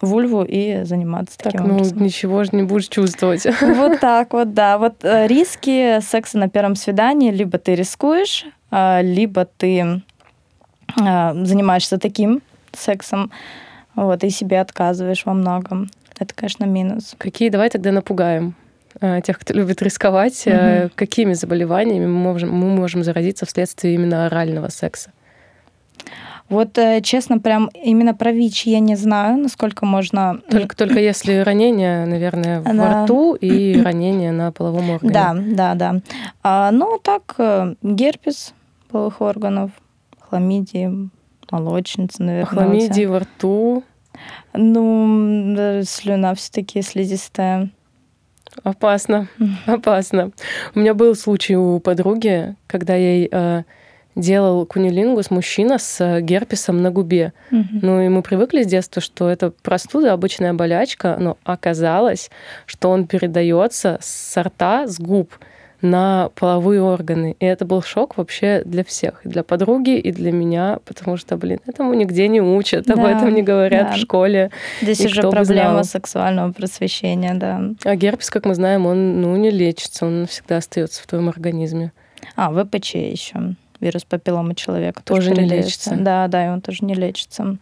вульву 0.00 0.42
и 0.42 0.84
заниматься 0.84 1.38
так, 1.38 1.52
таким 1.52 1.68
ну, 1.68 1.74
образом. 1.74 2.02
ничего 2.02 2.44
же 2.44 2.50
не 2.52 2.62
будешь 2.62 2.88
чувствовать. 2.88 3.46
Вот 3.60 4.00
так 4.00 4.32
вот, 4.32 4.52
да. 4.52 4.78
Вот 4.78 4.96
э, 5.02 5.26
риски 5.26 6.00
секса 6.00 6.38
на 6.38 6.48
первом 6.48 6.76
свидании, 6.76 7.30
либо 7.30 7.58
ты 7.58 7.74
рискуешь, 7.74 8.46
либо 8.70 9.44
ты 9.44 10.02
занимаешься 10.96 11.98
таким 11.98 12.42
сексом, 12.72 13.30
вот, 13.94 14.24
и 14.24 14.30
себе 14.30 14.60
отказываешь 14.60 15.24
во 15.24 15.32
многом. 15.32 15.88
Это, 16.18 16.34
конечно, 16.34 16.64
минус. 16.64 17.14
Какие? 17.18 17.48
Давай 17.50 17.70
тогда 17.70 17.92
напугаем 17.92 18.54
э, 19.00 19.20
тех, 19.24 19.38
кто 19.38 19.54
любит 19.54 19.82
рисковать. 19.82 20.46
Угу. 20.46 20.90
Какими 20.94 21.32
заболеваниями 21.32 22.06
мы 22.06 22.18
можем, 22.18 22.52
мы 22.52 22.68
можем 22.68 23.02
заразиться 23.02 23.46
вследствие 23.46 23.94
именно 23.94 24.26
орального 24.26 24.68
секса? 24.68 25.10
Вот, 26.48 26.76
э, 26.78 27.00
честно, 27.00 27.38
прям 27.38 27.70
именно 27.74 28.14
про 28.14 28.30
ВИЧ 28.30 28.66
я 28.66 28.78
не 28.78 28.96
знаю, 28.96 29.38
насколько 29.38 29.86
можно... 29.86 30.40
Только, 30.50 30.76
только 30.76 31.00
если 31.00 31.38
ранение, 31.38 32.04
наверное, 32.04 32.60
да. 32.60 33.04
рту 33.04 33.34
и 33.34 33.80
ранение 33.82 34.30
на 34.30 34.52
половом 34.52 34.90
органе. 34.90 35.12
Да, 35.12 35.34
да, 35.34 35.74
да. 35.74 36.00
А, 36.42 36.70
ну, 36.70 37.00
так, 37.02 37.34
герпес 37.82 38.52
половых 38.90 39.22
органов, 39.22 39.70
хламидии, 40.20 41.08
молочница, 41.50 42.22
наверное. 42.22 42.46
Хламидии 42.46 43.06
во 43.06 43.20
рту, 43.20 43.82
ну, 44.52 45.82
слюна 45.84 46.34
все-таки 46.34 46.82
слизистая. 46.82 47.70
Опасно, 48.62 49.28
опасно. 49.66 50.30
У 50.74 50.80
меня 50.80 50.94
был 50.94 51.14
случай 51.14 51.56
у 51.56 51.80
подруги, 51.80 52.54
когда 52.66 52.94
ей 52.94 53.28
э, 53.30 53.62
делал 54.14 54.64
кунилингус 54.66 55.30
мужчина 55.30 55.78
с 55.78 56.00
э, 56.00 56.20
герпесом 56.20 56.82
на 56.82 56.90
губе. 56.90 57.32
Угу. 57.50 57.80
Ну 57.82 58.00
и 58.00 58.08
мы 58.08 58.22
привыкли 58.22 58.62
с 58.62 58.66
детства, 58.66 59.02
что 59.02 59.28
это 59.28 59.52
простуда, 59.62 60.12
обычная 60.12 60.54
болячка, 60.54 61.16
но 61.18 61.36
оказалось, 61.44 62.30
что 62.66 62.90
он 62.90 63.06
передается 63.06 63.98
с 64.00 64.40
рта, 64.40 64.86
с 64.86 65.00
губ 65.00 65.32
на 65.84 66.30
половые 66.34 66.82
органы. 66.82 67.36
И 67.38 67.44
это 67.44 67.64
был 67.64 67.82
шок 67.82 68.16
вообще 68.16 68.62
для 68.64 68.82
всех, 68.82 69.20
и 69.24 69.28
для 69.28 69.44
подруги, 69.44 69.98
и 69.98 70.10
для 70.10 70.32
меня, 70.32 70.78
потому 70.84 71.16
что, 71.16 71.36
блин, 71.36 71.60
этому 71.66 71.92
нигде 71.94 72.26
не 72.26 72.40
учат, 72.40 72.86
да, 72.86 72.94
об 72.94 73.04
этом 73.04 73.34
не 73.34 73.42
говорят 73.42 73.88
да. 73.88 73.92
в 73.94 73.96
школе. 73.98 74.50
Здесь 74.80 75.00
и 75.00 75.06
уже 75.06 75.22
проблема 75.28 75.84
сексуального 75.84 76.52
просвещения, 76.52 77.34
да. 77.34 77.60
А 77.84 77.96
герпес, 77.96 78.30
как 78.30 78.46
мы 78.46 78.54
знаем, 78.54 78.86
он 78.86 79.20
ну, 79.20 79.36
не 79.36 79.50
лечится, 79.50 80.06
он 80.06 80.26
всегда 80.26 80.56
остается 80.56 81.02
в 81.02 81.06
твоем 81.06 81.28
организме. 81.28 81.92
А, 82.34 82.50
ВПЧ 82.50 82.94
еще. 82.94 83.54
Вирус 83.80 84.04
папиллома 84.04 84.54
человека. 84.54 85.02
Тоже, 85.04 85.30
тоже 85.30 85.42
не 85.42 85.48
лечится. 85.48 85.94
Да, 85.98 86.26
да, 86.28 86.46
и 86.46 86.48
он 86.48 86.62
тоже 86.62 86.78
не 86.84 86.94
лечится. 86.94 87.58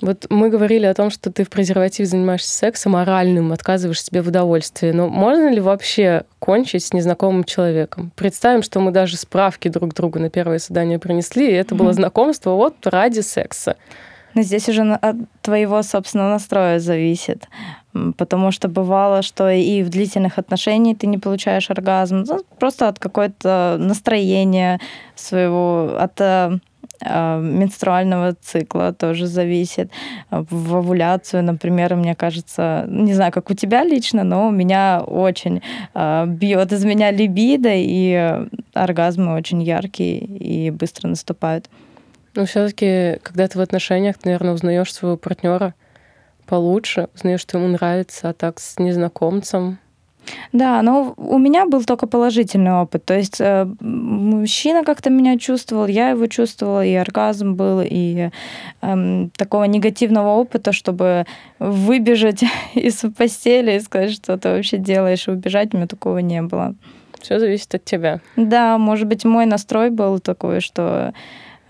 Вот 0.00 0.26
мы 0.30 0.48
говорили 0.48 0.86
о 0.86 0.94
том, 0.94 1.10
что 1.10 1.30
ты 1.30 1.44
в 1.44 1.50
презерватив 1.50 2.06
занимаешься 2.06 2.50
сексом 2.50 2.96
оральным, 2.96 3.52
отказываешь 3.52 4.02
себе 4.02 4.22
в 4.22 4.28
удовольствии. 4.28 4.92
Но 4.92 5.08
можно 5.08 5.50
ли 5.50 5.60
вообще 5.60 6.24
кончить 6.38 6.84
с 6.84 6.92
незнакомым 6.92 7.44
человеком? 7.44 8.10
Представим, 8.16 8.62
что 8.62 8.80
мы 8.80 8.92
даже 8.92 9.16
справки 9.16 9.68
друг 9.68 9.94
другу 9.94 10.18
на 10.18 10.30
первое 10.30 10.58
свидание 10.58 10.98
принесли, 10.98 11.50
и 11.50 11.54
это 11.54 11.74
было 11.74 11.92
знакомство 11.92 12.50
вот 12.52 12.86
ради 12.86 13.20
секса. 13.20 13.76
Но 14.34 14.42
здесь 14.42 14.68
уже 14.68 14.82
от 14.82 15.16
твоего 15.42 15.82
собственного 15.82 16.30
настроя 16.30 16.78
зависит. 16.78 17.48
Потому 18.16 18.52
что 18.52 18.68
бывало, 18.68 19.22
что 19.22 19.50
и 19.50 19.82
в 19.82 19.88
длительных 19.88 20.38
отношениях 20.38 20.98
ты 20.98 21.08
не 21.08 21.18
получаешь 21.18 21.70
оргазм. 21.70 22.24
Ну, 22.26 22.44
просто 22.58 22.88
от 22.88 23.00
какое-то 23.00 23.76
настроения 23.80 24.78
своего, 25.16 25.96
от 25.98 26.20
э, 26.20 26.58
менструального 27.02 28.34
цикла 28.34 28.92
тоже 28.92 29.26
зависит. 29.26 29.90
В 30.30 30.76
овуляцию, 30.76 31.44
например, 31.44 31.94
мне 31.96 32.14
кажется, 32.14 32.84
не 32.88 33.14
знаю, 33.14 33.32
как 33.32 33.50
у 33.50 33.54
тебя 33.54 33.84
лично, 33.84 34.24
но 34.24 34.48
у 34.48 34.50
меня 34.50 35.02
очень 35.06 35.62
а, 35.94 36.26
бьет 36.26 36.72
из 36.72 36.84
меня 36.84 37.10
либидо, 37.10 37.70
и 37.72 38.46
оргазмы 38.74 39.34
очень 39.34 39.62
яркие 39.62 40.18
и 40.18 40.70
быстро 40.70 41.08
наступают. 41.08 41.68
Но 42.34 42.44
все-таки, 42.44 43.18
когда 43.22 43.48
ты 43.48 43.58
в 43.58 43.62
отношениях, 43.62 44.18
ты, 44.18 44.28
наверное, 44.28 44.54
узнаешь 44.54 44.92
своего 44.92 45.16
партнера 45.16 45.74
получше, 46.46 47.08
узнаешь, 47.14 47.40
что 47.40 47.58
ему 47.58 47.68
нравится, 47.68 48.28
а 48.28 48.32
так 48.32 48.60
с 48.60 48.78
незнакомцем 48.78 49.78
да, 50.52 50.82
но 50.82 51.14
у 51.16 51.38
меня 51.38 51.66
был 51.66 51.84
только 51.84 52.06
положительный 52.06 52.72
опыт. 52.72 53.04
То 53.04 53.16
есть 53.16 53.40
э, 53.40 53.66
мужчина 53.80 54.84
как-то 54.84 55.10
меня 55.10 55.38
чувствовал, 55.38 55.86
я 55.86 56.10
его 56.10 56.26
чувствовала, 56.26 56.84
и 56.84 56.94
оргазм 56.94 57.54
был, 57.54 57.80
и 57.84 58.30
э, 58.82 59.28
такого 59.36 59.64
негативного 59.64 60.30
опыта, 60.30 60.72
чтобы 60.72 61.26
выбежать 61.58 62.42
из 62.74 63.02
постели 63.16 63.76
и 63.76 63.80
сказать, 63.80 64.12
что 64.12 64.36
ты 64.36 64.48
вообще 64.48 64.78
делаешь, 64.78 65.28
и 65.28 65.30
убежать, 65.30 65.74
у 65.74 65.76
меня 65.76 65.86
такого 65.86 66.18
не 66.18 66.42
было. 66.42 66.74
Все 67.20 67.38
зависит 67.38 67.74
от 67.74 67.84
тебя. 67.84 68.20
Да, 68.36 68.78
может 68.78 69.06
быть, 69.06 69.24
мой 69.24 69.46
настрой 69.46 69.90
был 69.90 70.20
такой, 70.20 70.60
что 70.60 71.12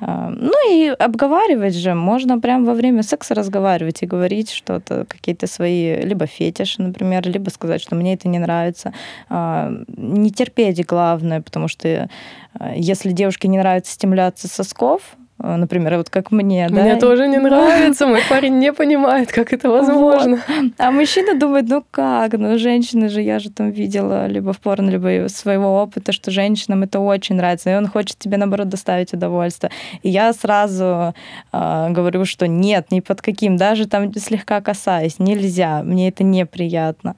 ну 0.00 0.52
и 0.70 0.88
обговаривать 0.88 1.74
же, 1.74 1.94
можно 1.94 2.40
прямо 2.40 2.66
во 2.66 2.74
время 2.74 3.02
секса 3.02 3.34
разговаривать 3.34 4.02
и 4.02 4.06
говорить 4.06 4.50
что-то, 4.50 5.04
какие-то 5.06 5.46
свои, 5.46 5.96
либо 6.02 6.26
фетиши, 6.26 6.82
например, 6.82 7.28
либо 7.28 7.50
сказать, 7.50 7.82
что 7.82 7.94
мне 7.94 8.14
это 8.14 8.28
не 8.28 8.38
нравится. 8.38 8.92
А, 9.28 9.70
не 9.96 10.30
терпеть 10.30 10.84
главное, 10.86 11.42
потому 11.42 11.68
что 11.68 12.08
а, 12.54 12.74
если 12.74 13.12
девушке 13.12 13.48
не 13.48 13.58
нравится 13.58 13.92
стимуляция 13.92 14.48
сосков, 14.48 15.16
например, 15.42 15.96
вот 15.96 16.10
как 16.10 16.30
мне, 16.30 16.68
мне 16.68 16.68
да? 16.68 16.82
Мне 16.82 16.96
тоже 16.96 17.28
не 17.28 17.38
нравится, 17.38 18.06
мой 18.06 18.20
парень 18.28 18.58
не 18.58 18.72
понимает, 18.72 19.32
как 19.32 19.52
это 19.52 19.68
возможно. 19.70 20.38
Вот. 20.46 20.72
А 20.78 20.90
мужчина 20.90 21.38
думает, 21.38 21.66
ну 21.68 21.84
как, 21.90 22.32
ну 22.32 22.58
женщины 22.58 23.08
же, 23.08 23.22
я 23.22 23.38
же 23.38 23.50
там 23.50 23.70
видела 23.70 24.26
либо 24.26 24.52
в 24.52 24.60
порно, 24.60 24.90
либо 24.90 25.26
из 25.26 25.36
своего 25.36 25.82
опыта, 25.82 26.12
что 26.12 26.30
женщинам 26.30 26.82
это 26.82 27.00
очень 27.00 27.36
нравится, 27.36 27.70
и 27.70 27.74
он 27.74 27.86
хочет 27.86 28.18
тебе, 28.18 28.36
наоборот, 28.36 28.68
доставить 28.68 29.12
удовольствие. 29.12 29.70
И 30.02 30.10
я 30.10 30.32
сразу 30.32 31.14
э, 31.52 31.86
говорю, 31.90 32.24
что 32.24 32.46
нет, 32.46 32.90
ни 32.90 33.00
под 33.00 33.22
каким, 33.22 33.56
даже 33.56 33.86
там 33.86 34.12
слегка 34.14 34.60
касаясь, 34.60 35.18
нельзя, 35.18 35.82
мне 35.82 36.08
это 36.08 36.24
неприятно. 36.24 37.16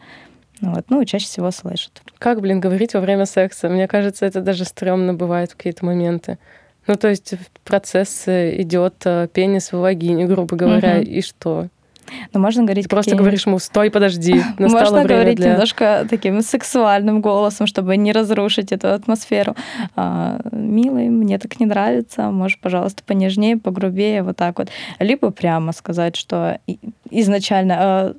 Вот. 0.60 0.84
Ну, 0.90 1.04
чаще 1.04 1.26
всего 1.26 1.50
слышат. 1.50 2.02
Как, 2.18 2.40
блин, 2.40 2.60
говорить 2.60 2.94
во 2.94 3.00
время 3.00 3.26
секса? 3.26 3.68
Мне 3.68 3.88
кажется, 3.88 4.24
это 4.24 4.40
даже 4.40 4.64
стрёмно 4.64 5.12
бывает 5.12 5.50
в 5.50 5.56
какие-то 5.56 5.84
моменты. 5.84 6.38
Ну, 6.86 6.96
то 6.96 7.08
есть 7.08 7.34
процесс 7.64 8.24
э, 8.26 8.60
идет 8.60 8.94
э, 9.04 9.28
пенис 9.32 9.72
в 9.72 9.78
вагине, 9.78 10.26
грубо 10.26 10.56
говоря, 10.56 10.96
угу. 10.96 11.02
и 11.02 11.20
что? 11.22 11.68
Ну, 12.32 12.40
можно 12.40 12.64
говорить... 12.64 12.84
Ты 12.84 12.88
просто 12.90 13.16
говоришь 13.16 13.46
ему, 13.46 13.58
стой, 13.58 13.90
подожди, 13.90 14.42
настало 14.58 14.80
Можно 14.80 15.04
говорить 15.04 15.36
для... 15.36 15.52
немножко 15.52 16.06
таким 16.08 16.42
сексуальным 16.42 17.20
голосом, 17.20 17.66
чтобы 17.66 17.96
не 17.96 18.12
разрушить 18.12 18.72
эту 18.72 18.92
атмосферу. 18.92 19.56
А, 19.96 20.40
Милый, 20.50 21.08
мне 21.08 21.38
так 21.38 21.58
не 21.60 21.66
нравится, 21.66 22.30
можешь, 22.30 22.58
пожалуйста, 22.58 23.02
понежнее, 23.06 23.56
погрубее, 23.56 24.22
вот 24.22 24.36
так 24.36 24.58
вот. 24.58 24.68
Либо 24.98 25.30
прямо 25.30 25.72
сказать, 25.72 26.16
что 26.16 26.58
изначально 27.10 27.76
а, 27.78 28.14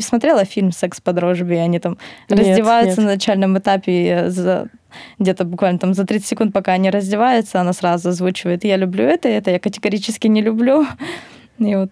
смотрела 0.00 0.44
фильм 0.44 0.72
«Секс 0.72 1.00
по 1.00 1.12
дружбе», 1.12 1.60
они 1.60 1.78
там 1.78 1.98
нет, 2.28 2.40
раздеваются 2.40 3.00
нет. 3.00 3.06
на 3.06 3.14
начальном 3.14 3.58
этапе 3.58 4.24
за 4.28 4.68
где-то 5.18 5.44
буквально 5.44 5.78
там 5.78 5.94
за 5.94 6.04
30 6.04 6.26
секунд, 6.26 6.52
пока 6.52 6.72
они 6.72 6.90
раздеваются, 6.90 7.60
она 7.60 7.72
сразу 7.72 8.10
озвучивает 8.10 8.64
«я 8.64 8.76
люблю 8.76 9.04
это, 9.04 9.28
это 9.28 9.50
я 9.50 9.58
категорически 9.58 10.26
не 10.26 10.42
люблю». 10.42 10.86
И 11.58 11.74
вот 11.74 11.90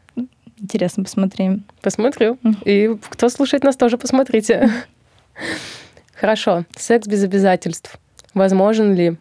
интересно, 0.58 1.04
посмотрим. 1.04 1.64
Посмотрю. 1.82 2.38
И 2.64 2.96
кто 3.08 3.28
слушает 3.28 3.64
нас, 3.64 3.76
тоже 3.76 3.98
посмотрите. 3.98 4.70
Хорошо. 6.14 6.64
Секс 6.76 7.06
без 7.06 7.24
обязательств. 7.24 7.98
Возможен 8.34 8.94
ли? 8.94 9.16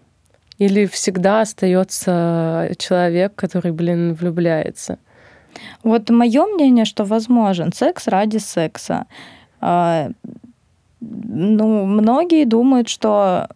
Или 0.57 0.85
всегда 0.85 1.41
остается 1.41 2.71
человек, 2.77 3.35
который, 3.35 3.71
блин, 3.71 4.13
влюбляется? 4.13 4.97
Вот 5.83 6.09
мое 6.09 6.45
мнение, 6.45 6.85
что 6.85 7.03
возможен 7.03 7.73
секс 7.73 8.07
ради 8.07 8.37
секса. 8.37 9.05
А, 9.59 10.09
ну, 10.99 11.85
многие 11.85 12.45
думают, 12.45 12.89
что 12.89 13.49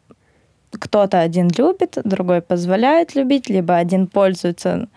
кто-то 0.71 1.19
один 1.19 1.49
любит, 1.57 1.97
другой 2.03 2.41
позволяет 2.41 3.15
любить, 3.15 3.49
либо 3.49 3.75
один 3.75 4.07
пользуется, 4.07 4.87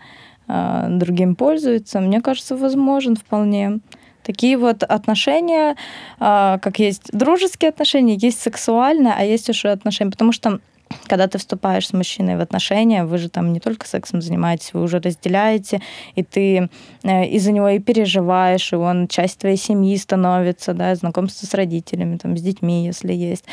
а, 0.47 0.87
другим 0.89 1.35
пользуется. 1.35 1.99
Мне 1.99 2.21
кажется, 2.21 2.55
возможен 2.55 3.15
вполне. 3.15 3.79
Такие 4.23 4.57
вот 4.57 4.83
отношения, 4.83 5.75
а, 6.19 6.57
как 6.59 6.79
есть 6.79 7.11
дружеские 7.11 7.69
отношения, 7.69 8.15
есть 8.15 8.41
сексуальные, 8.41 9.13
а 9.17 9.23
есть 9.23 9.49
уже 9.49 9.69
отношения. 9.69 10.11
Потому 10.11 10.31
что 10.31 10.59
когда 11.07 11.27
ты 11.27 11.37
вступаешь 11.37 11.87
с 11.87 11.93
мужчиной 11.93 12.37
в 12.37 12.41
отношения, 12.41 13.05
вы 13.05 13.17
же 13.17 13.29
там 13.29 13.53
не 13.53 13.59
только 13.59 13.87
сексом 13.87 14.21
занимаетесь, 14.21 14.73
вы 14.73 14.81
уже 14.81 14.99
разделяете, 14.99 15.81
и 16.15 16.23
ты 16.23 16.69
э, 17.03 17.25
из-за 17.27 17.51
него 17.51 17.69
и 17.69 17.79
переживаешь, 17.79 18.73
и 18.73 18.75
он 18.75 19.07
часть 19.07 19.39
твоей 19.39 19.57
семьи 19.57 19.95
становится, 19.97 20.73
да, 20.73 20.95
знакомство 20.95 21.45
с 21.45 21.53
родителями, 21.53 22.17
там, 22.17 22.37
с 22.37 22.41
детьми, 22.41 22.85
если 22.85 23.13
есть. 23.13 23.45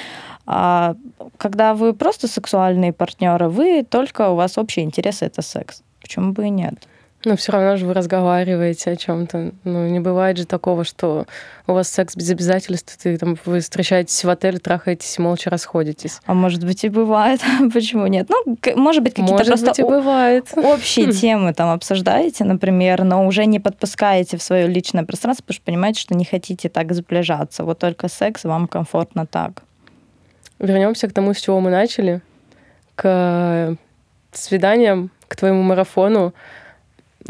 А 0.47 0.97
когда 1.37 1.75
вы 1.75 1.95
просто 1.95 2.29
сексуальные 2.29 2.93
партнеры, 2.93 3.49
вы 3.49 3.85
только 3.89 4.31
у 4.31 4.35
вас 4.35 4.59
общие 4.59 4.85
интересы 4.85 5.27
это 5.27 5.43
секс. 5.43 5.83
Почему 6.01 6.33
бы 6.33 6.47
и 6.47 6.51
нет? 6.51 6.75
Но 7.25 7.37
все 7.37 7.53
равно 7.53 7.77
же 7.77 7.85
вы 7.85 7.93
разговариваете 7.93 8.93
о 8.93 8.97
чем-то. 8.97 9.53
Ну, 9.65 9.89
не 9.89 10.01
бывает 10.01 10.39
же 10.39 10.47
такого, 10.47 10.85
что 10.85 11.27
у 11.67 11.75
вас 11.75 11.89
секс 11.89 12.17
без 12.17 12.31
обязательств, 12.31 12.97
ты, 12.97 13.19
там, 13.19 13.37
вы 13.45 13.61
встречаетесь 13.61 14.25
в 14.25 14.31
отеле, 14.31 14.59
трахаетесь 14.59 15.19
и 15.19 15.23
молча 15.23 15.51
расходитесь. 15.51 16.21
А 16.25 16.33
может 16.33 16.65
быть 16.65 16.83
и 16.85 16.89
бывает. 16.89 17.43
Почему 17.75 18.07
нет? 18.07 18.31
Ну, 18.31 18.57
может 18.77 19.03
быть, 19.03 19.13
какие-то 19.13 19.33
может 19.33 19.49
просто 19.49 19.67
быть, 19.67 19.79
и 19.81 19.83
бывает. 19.83 20.47
общие 20.57 21.13
темы 21.13 21.53
там 21.53 21.69
обсуждаете, 21.69 22.45
например, 22.45 23.05
но 23.05 23.27
уже 23.27 23.45
не 23.45 23.61
подпускаете 23.61 24.39
в 24.39 24.43
свое 24.43 24.67
личное 24.67 25.05
пространство, 25.05 25.43
потому 25.43 25.57
что 25.57 25.65
понимаете, 25.65 26.01
что 26.01 26.15
не 26.15 26.25
хотите 26.25 26.71
так 26.71 26.95
сближаться. 26.95 27.65
Вот 27.65 27.79
только 27.79 28.09
секс 28.09 28.45
вам 28.45 28.67
комфортно 28.67 29.27
так. 29.27 29.63
Вернемся 30.59 31.07
к 31.07 31.13
тому, 31.13 31.35
с 31.35 31.41
чего 31.41 31.61
мы 31.61 31.71
начали, 31.71 32.23
к 32.95 33.77
свиданиям, 34.33 35.11
к 35.29 35.37
твоему 35.37 35.63
марафону 35.63 36.33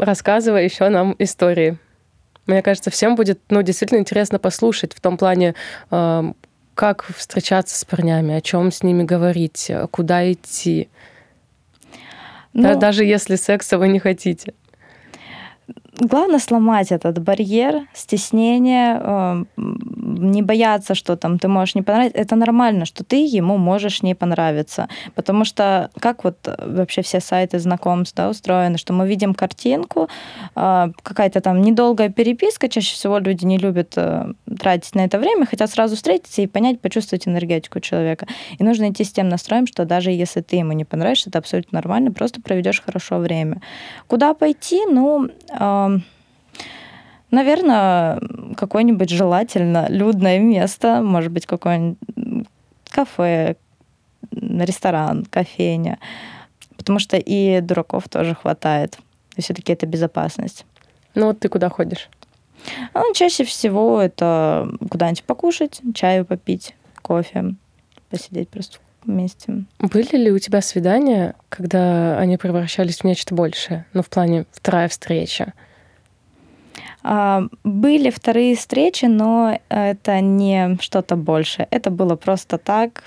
рассказывай 0.01 0.63
еще 0.63 0.89
нам 0.89 1.15
истории. 1.19 1.77
Мне 2.47 2.61
кажется, 2.61 2.89
всем 2.89 3.15
будет 3.15 3.39
ну, 3.49 3.61
действительно 3.61 3.99
интересно 3.99 4.39
послушать 4.39 4.93
в 4.93 4.99
том 4.99 5.17
плане, 5.17 5.55
э, 5.91 6.33
как 6.75 7.05
встречаться 7.15 7.77
с 7.77 7.85
парнями, 7.85 8.33
о 8.33 8.41
чем 8.41 8.71
с 8.71 8.83
ними 8.83 9.03
говорить, 9.03 9.71
куда 9.91 10.31
идти. 10.31 10.89
Ну, 12.53 12.63
да, 12.63 12.75
даже 12.75 13.05
если 13.05 13.35
секса 13.35 13.77
вы 13.77 13.87
не 13.87 13.99
хотите. 13.99 14.53
Главное 16.03 16.39
сломать 16.39 16.91
этот 16.91 17.19
барьер, 17.19 17.87
стеснение, 17.93 18.99
э, 18.99 19.43
не 19.55 20.41
бояться, 20.41 20.95
что 20.95 21.15
там 21.15 21.37
ты 21.37 21.47
можешь 21.47 21.75
не 21.75 21.83
понравиться. 21.83 22.17
Это 22.17 22.35
нормально, 22.35 22.85
что 22.85 23.03
ты 23.03 23.23
ему 23.23 23.57
можешь 23.57 24.01
не 24.01 24.15
понравиться. 24.15 24.89
Потому 25.13 25.45
что 25.45 25.91
как 25.99 26.23
вот 26.23 26.37
вообще 26.57 27.03
все 27.03 27.19
сайты 27.19 27.59
знакомств 27.59 28.15
да, 28.15 28.29
устроены, 28.29 28.79
что 28.79 28.93
мы 28.93 29.07
видим 29.07 29.35
картинку, 29.35 30.09
э, 30.55 30.87
какая-то 31.03 31.39
там 31.39 31.61
недолгая 31.61 32.09
переписка, 32.09 32.67
чаще 32.67 32.95
всего 32.95 33.19
люди 33.19 33.45
не 33.45 33.59
любят 33.59 33.93
э, 33.95 34.33
тратить 34.59 34.95
на 34.95 35.05
это 35.05 35.19
время, 35.19 35.45
хотят 35.45 35.69
сразу 35.69 35.95
встретиться 35.95 36.41
и 36.41 36.47
понять, 36.47 36.81
почувствовать 36.81 37.27
энергетику 37.27 37.79
человека. 37.79 38.25
И 38.57 38.63
нужно 38.63 38.89
идти 38.89 39.03
с 39.03 39.11
тем 39.11 39.29
настроем, 39.29 39.67
что 39.67 39.85
даже 39.85 40.09
если 40.09 40.41
ты 40.41 40.55
ему 40.55 40.71
не 40.71 40.83
понравишься, 40.83 41.29
это 41.29 41.37
абсолютно 41.37 41.77
нормально, 41.77 42.11
просто 42.11 42.41
проведешь 42.41 42.81
хорошо 42.81 43.19
время. 43.19 43.61
Куда 44.07 44.33
пойти? 44.33 44.81
Ну, 44.87 45.29
Наверное, 47.31 48.21
какое-нибудь 48.57 49.09
желательно 49.09 49.87
людное 49.89 50.39
место, 50.39 51.01
может 51.01 51.31
быть, 51.31 51.45
какое-нибудь 51.45 51.97
кафе, 52.89 53.55
ресторан, 54.31 55.25
кофейня. 55.25 55.97
Потому 56.75 56.99
что 56.99 57.17
и 57.17 57.61
дураков 57.61 58.09
тоже 58.09 58.35
хватает. 58.35 58.97
Все-таки 59.37 59.71
это 59.71 59.85
безопасность. 59.85 60.65
Ну 61.15 61.27
вот 61.27 61.39
ты 61.39 61.47
куда 61.47 61.69
ходишь? 61.69 62.09
Ну, 62.93 63.13
чаще 63.13 63.43
всего 63.43 64.01
это 64.01 64.69
куда-нибудь 64.89 65.23
покушать, 65.23 65.81
чаю 65.95 66.25
попить, 66.25 66.75
кофе, 67.01 67.55
посидеть 68.09 68.49
просто 68.49 68.79
вместе. 69.03 69.65
Были 69.79 70.15
ли 70.17 70.31
у 70.31 70.39
тебя 70.39 70.61
свидания, 70.61 71.35
когда 71.49 72.17
они 72.19 72.37
превращались 72.37 72.99
в 72.99 73.03
нечто 73.03 73.33
большее? 73.33 73.85
Ну, 73.93 74.03
в 74.03 74.09
плане 74.09 74.45
вторая 74.51 74.87
встреча? 74.89 75.53
А, 77.03 77.43
были 77.63 78.09
вторые 78.09 78.55
встречи, 78.55 79.05
но 79.05 79.59
это 79.69 80.19
не 80.19 80.77
что-то 80.81 81.15
большее. 81.15 81.67
Это 81.71 81.89
было 81.89 82.15
просто 82.15 82.57
так. 82.57 83.03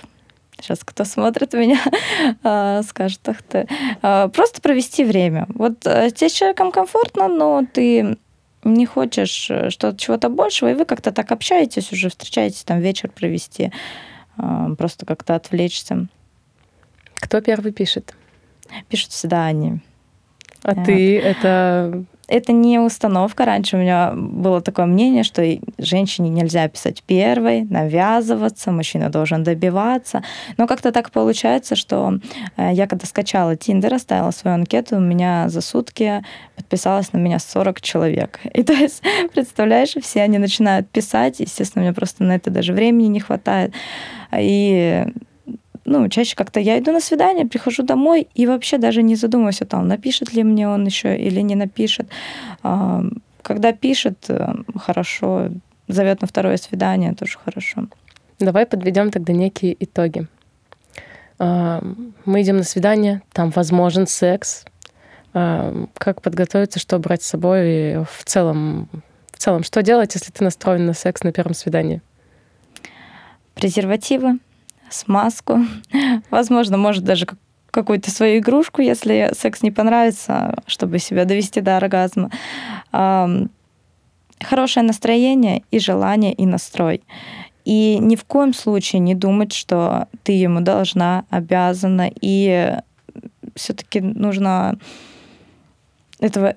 Сейчас 0.60 0.84
кто 0.84 1.04
смотрит 1.04 1.52
меня, 1.52 1.80
а, 2.42 2.82
скажет, 2.82 3.20
ах 3.28 3.42
ты. 3.42 3.68
А, 4.02 4.28
просто 4.28 4.60
провести 4.60 5.04
время. 5.04 5.46
Вот 5.48 5.86
э, 5.86 6.10
тебе 6.10 6.28
с 6.28 6.32
человеком 6.32 6.72
комфортно, 6.72 7.28
но 7.28 7.64
ты 7.72 8.16
не 8.62 8.86
хочешь 8.86 9.50
э, 9.50 9.70
что-то 9.70 9.98
чего-то 9.98 10.28
большего, 10.28 10.70
и 10.70 10.74
вы 10.74 10.84
как-то 10.84 11.12
так 11.12 11.30
общаетесь 11.32 11.92
уже, 11.92 12.08
встречаетесь 12.08 12.64
там 12.64 12.80
вечер 12.80 13.10
провести, 13.10 13.72
просто 14.78 15.06
как-то 15.06 15.36
отвлечься. 15.36 16.08
Кто 17.16 17.40
первый 17.40 17.72
пишет? 17.72 18.14
Пишут 18.88 19.12
всегда 19.12 19.46
они. 19.46 19.80
А 20.62 20.74
вот. 20.74 20.86
ты 20.86 21.18
это 21.20 22.04
это 22.28 22.52
не 22.52 22.78
установка. 22.78 23.44
Раньше 23.44 23.76
у 23.76 23.80
меня 23.80 24.12
было 24.14 24.60
такое 24.60 24.86
мнение, 24.86 25.24
что 25.24 25.42
женщине 25.78 26.30
нельзя 26.30 26.68
писать 26.68 27.02
первой, 27.02 27.62
навязываться, 27.62 28.70
мужчина 28.70 29.10
должен 29.10 29.42
добиваться. 29.42 30.22
Но 30.56 30.66
как-то 30.66 30.92
так 30.92 31.10
получается, 31.10 31.76
что 31.76 32.18
э, 32.56 32.70
я 32.72 32.86
когда 32.86 33.06
скачала 33.06 33.56
Тиндер, 33.56 33.94
оставила 33.94 34.30
свою 34.30 34.56
анкету, 34.56 34.96
у 34.96 35.00
меня 35.00 35.48
за 35.48 35.60
сутки 35.60 36.24
подписалось 36.56 37.12
на 37.12 37.18
меня 37.18 37.38
40 37.38 37.80
человек. 37.80 38.40
И 38.52 38.62
то 38.62 38.72
есть, 38.72 39.02
представляешь, 39.34 39.94
все 40.00 40.22
они 40.22 40.38
начинают 40.38 40.88
писать, 40.88 41.40
естественно, 41.40 41.82
у 41.82 41.84
меня 41.84 41.94
просто 41.94 42.24
на 42.24 42.36
это 42.36 42.50
даже 42.50 42.72
времени 42.72 43.06
не 43.08 43.20
хватает. 43.20 43.72
И 44.36 45.04
ну, 46.00 46.08
чаще 46.08 46.34
как-то 46.34 46.60
я 46.60 46.78
иду 46.78 46.92
на 46.92 47.00
свидание, 47.00 47.46
прихожу 47.46 47.84
домой 47.84 48.26
и 48.34 48.46
вообще 48.46 48.78
даже 48.78 49.02
не 49.02 49.14
задумываюсь 49.14 49.62
о 49.62 49.66
том, 49.66 49.86
напишет 49.86 50.32
ли 50.32 50.42
мне 50.42 50.68
он 50.68 50.84
еще 50.86 51.16
или 51.16 51.40
не 51.40 51.54
напишет. 51.54 52.08
А, 52.62 53.04
когда 53.42 53.72
пишет, 53.72 54.24
э, 54.28 54.54
хорошо, 54.76 55.50
зовет 55.86 56.20
на 56.20 56.26
второе 56.26 56.56
свидание, 56.56 57.14
тоже 57.14 57.38
хорошо. 57.44 57.86
Давай 58.40 58.66
подведем 58.66 59.10
тогда 59.10 59.32
некие 59.32 59.76
итоги. 59.78 60.26
А, 61.38 61.80
мы 62.24 62.42
идем 62.42 62.56
на 62.56 62.64
свидание, 62.64 63.22
там 63.32 63.50
возможен 63.50 64.08
секс. 64.08 64.64
А, 65.32 65.86
как 65.94 66.22
подготовиться, 66.22 66.80
что 66.80 66.98
брать 66.98 67.22
с 67.22 67.26
собой 67.26 67.68
и 67.68 67.96
в 68.04 68.24
целом, 68.24 68.88
в 69.30 69.38
целом, 69.38 69.62
что 69.62 69.82
делать, 69.82 70.14
если 70.14 70.32
ты 70.32 70.42
настроен 70.42 70.86
на 70.86 70.92
секс 70.92 71.22
на 71.22 71.30
первом 71.30 71.54
свидании? 71.54 72.02
Презервативы, 73.54 74.38
смазку. 74.90 75.60
Возможно, 76.30 76.76
может 76.76 77.04
даже 77.04 77.26
какую-то 77.70 78.10
свою 78.10 78.38
игрушку, 78.38 78.82
если 78.82 79.30
секс 79.36 79.62
не 79.62 79.70
понравится, 79.70 80.62
чтобы 80.66 80.98
себя 80.98 81.24
довести 81.24 81.60
до 81.60 81.76
оргазма. 81.76 82.30
Хорошее 84.40 84.86
настроение 84.86 85.62
и 85.70 85.78
желание, 85.78 86.32
и 86.32 86.46
настрой. 86.46 87.02
И 87.64 87.98
ни 87.98 88.14
в 88.14 88.24
коем 88.24 88.52
случае 88.52 89.00
не 89.00 89.14
думать, 89.14 89.52
что 89.52 90.06
ты 90.22 90.32
ему 90.32 90.60
должна, 90.60 91.24
обязана, 91.30 92.10
и 92.20 92.76
все-таки 93.54 94.00
нужно 94.00 94.78
этого 96.20 96.56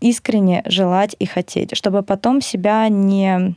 искренне 0.00 0.62
желать 0.66 1.16
и 1.18 1.26
хотеть, 1.26 1.76
чтобы 1.76 2.02
потом 2.02 2.40
себя 2.40 2.88
не 2.88 3.56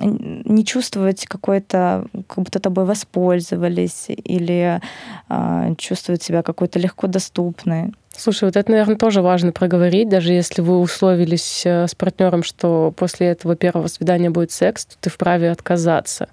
не 0.00 0.64
чувствовать 0.64 1.26
какой-то, 1.26 2.06
как 2.28 2.44
будто 2.44 2.60
тобой 2.60 2.84
воспользовались, 2.84 4.06
или 4.08 4.80
э, 5.28 5.74
чувствовать 5.78 6.22
себя 6.22 6.42
какой-то 6.42 6.78
легко 6.78 7.06
доступной. 7.06 7.92
Слушай, 8.16 8.44
вот 8.44 8.56
это, 8.56 8.70
наверное, 8.70 8.96
тоже 8.96 9.22
важно 9.22 9.52
проговорить, 9.52 10.08
даже 10.08 10.32
если 10.32 10.60
вы 10.60 10.78
условились 10.78 11.62
э, 11.64 11.86
с 11.86 11.94
партнером, 11.94 12.42
что 12.42 12.92
после 12.96 13.28
этого 13.28 13.56
первого 13.56 13.86
свидания 13.86 14.30
будет 14.30 14.50
секс, 14.50 14.86
то 14.86 14.96
ты 15.00 15.10
вправе 15.10 15.50
отказаться. 15.50 16.28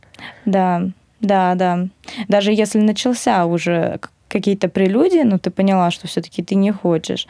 Да, 0.45 0.83
да, 1.19 1.55
да. 1.55 1.87
Даже 2.27 2.51
если 2.51 2.79
начался 2.79 3.45
уже 3.45 3.99
какие-то 4.27 4.67
прелюдии, 4.67 5.23
но 5.23 5.37
ты 5.37 5.51
поняла, 5.51 5.91
что 5.91 6.07
все-таки 6.07 6.43
ты 6.43 6.55
не 6.55 6.71
хочешь 6.71 7.27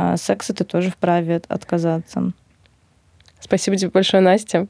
а 0.00 0.16
секса, 0.16 0.54
ты 0.54 0.62
тоже 0.62 0.90
вправе 0.90 1.42
отказаться. 1.48 2.30
Спасибо 3.40 3.76
тебе 3.76 3.90
большое, 3.90 4.22
Настя. 4.22 4.68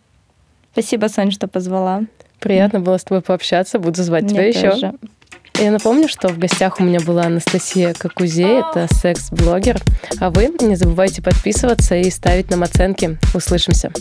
Спасибо, 0.73 1.07
Соня, 1.09 1.31
что 1.31 1.49
позвала. 1.49 2.03
Приятно 2.41 2.81
было 2.81 2.99
с 2.99 3.05
тобой 3.05 3.21
пообщаться. 3.23 3.79
Буду 3.79 4.03
звать 4.03 4.25
Мне 4.25 4.53
тебя 4.53 4.71
тоже. 4.71 4.77
еще. 4.77 4.93
Я 5.61 5.73
напомню, 5.73 6.09
что 6.09 6.29
в 6.29 6.39
гостях 6.39 6.79
у 6.79 6.85
меня 6.85 7.01
была 7.01 7.25
Анастасия 7.25 7.93
Какузей, 7.93 8.61
это 8.61 8.87
секс-блогер. 8.95 9.81
А 10.21 10.31
вы 10.31 10.55
не 10.61 10.77
забывайте 10.77 11.21
подписываться 11.21 11.97
и 11.97 12.09
ставить 12.11 12.49
нам 12.51 12.63
оценки. 12.63 13.19
Услышимся. 13.35 13.93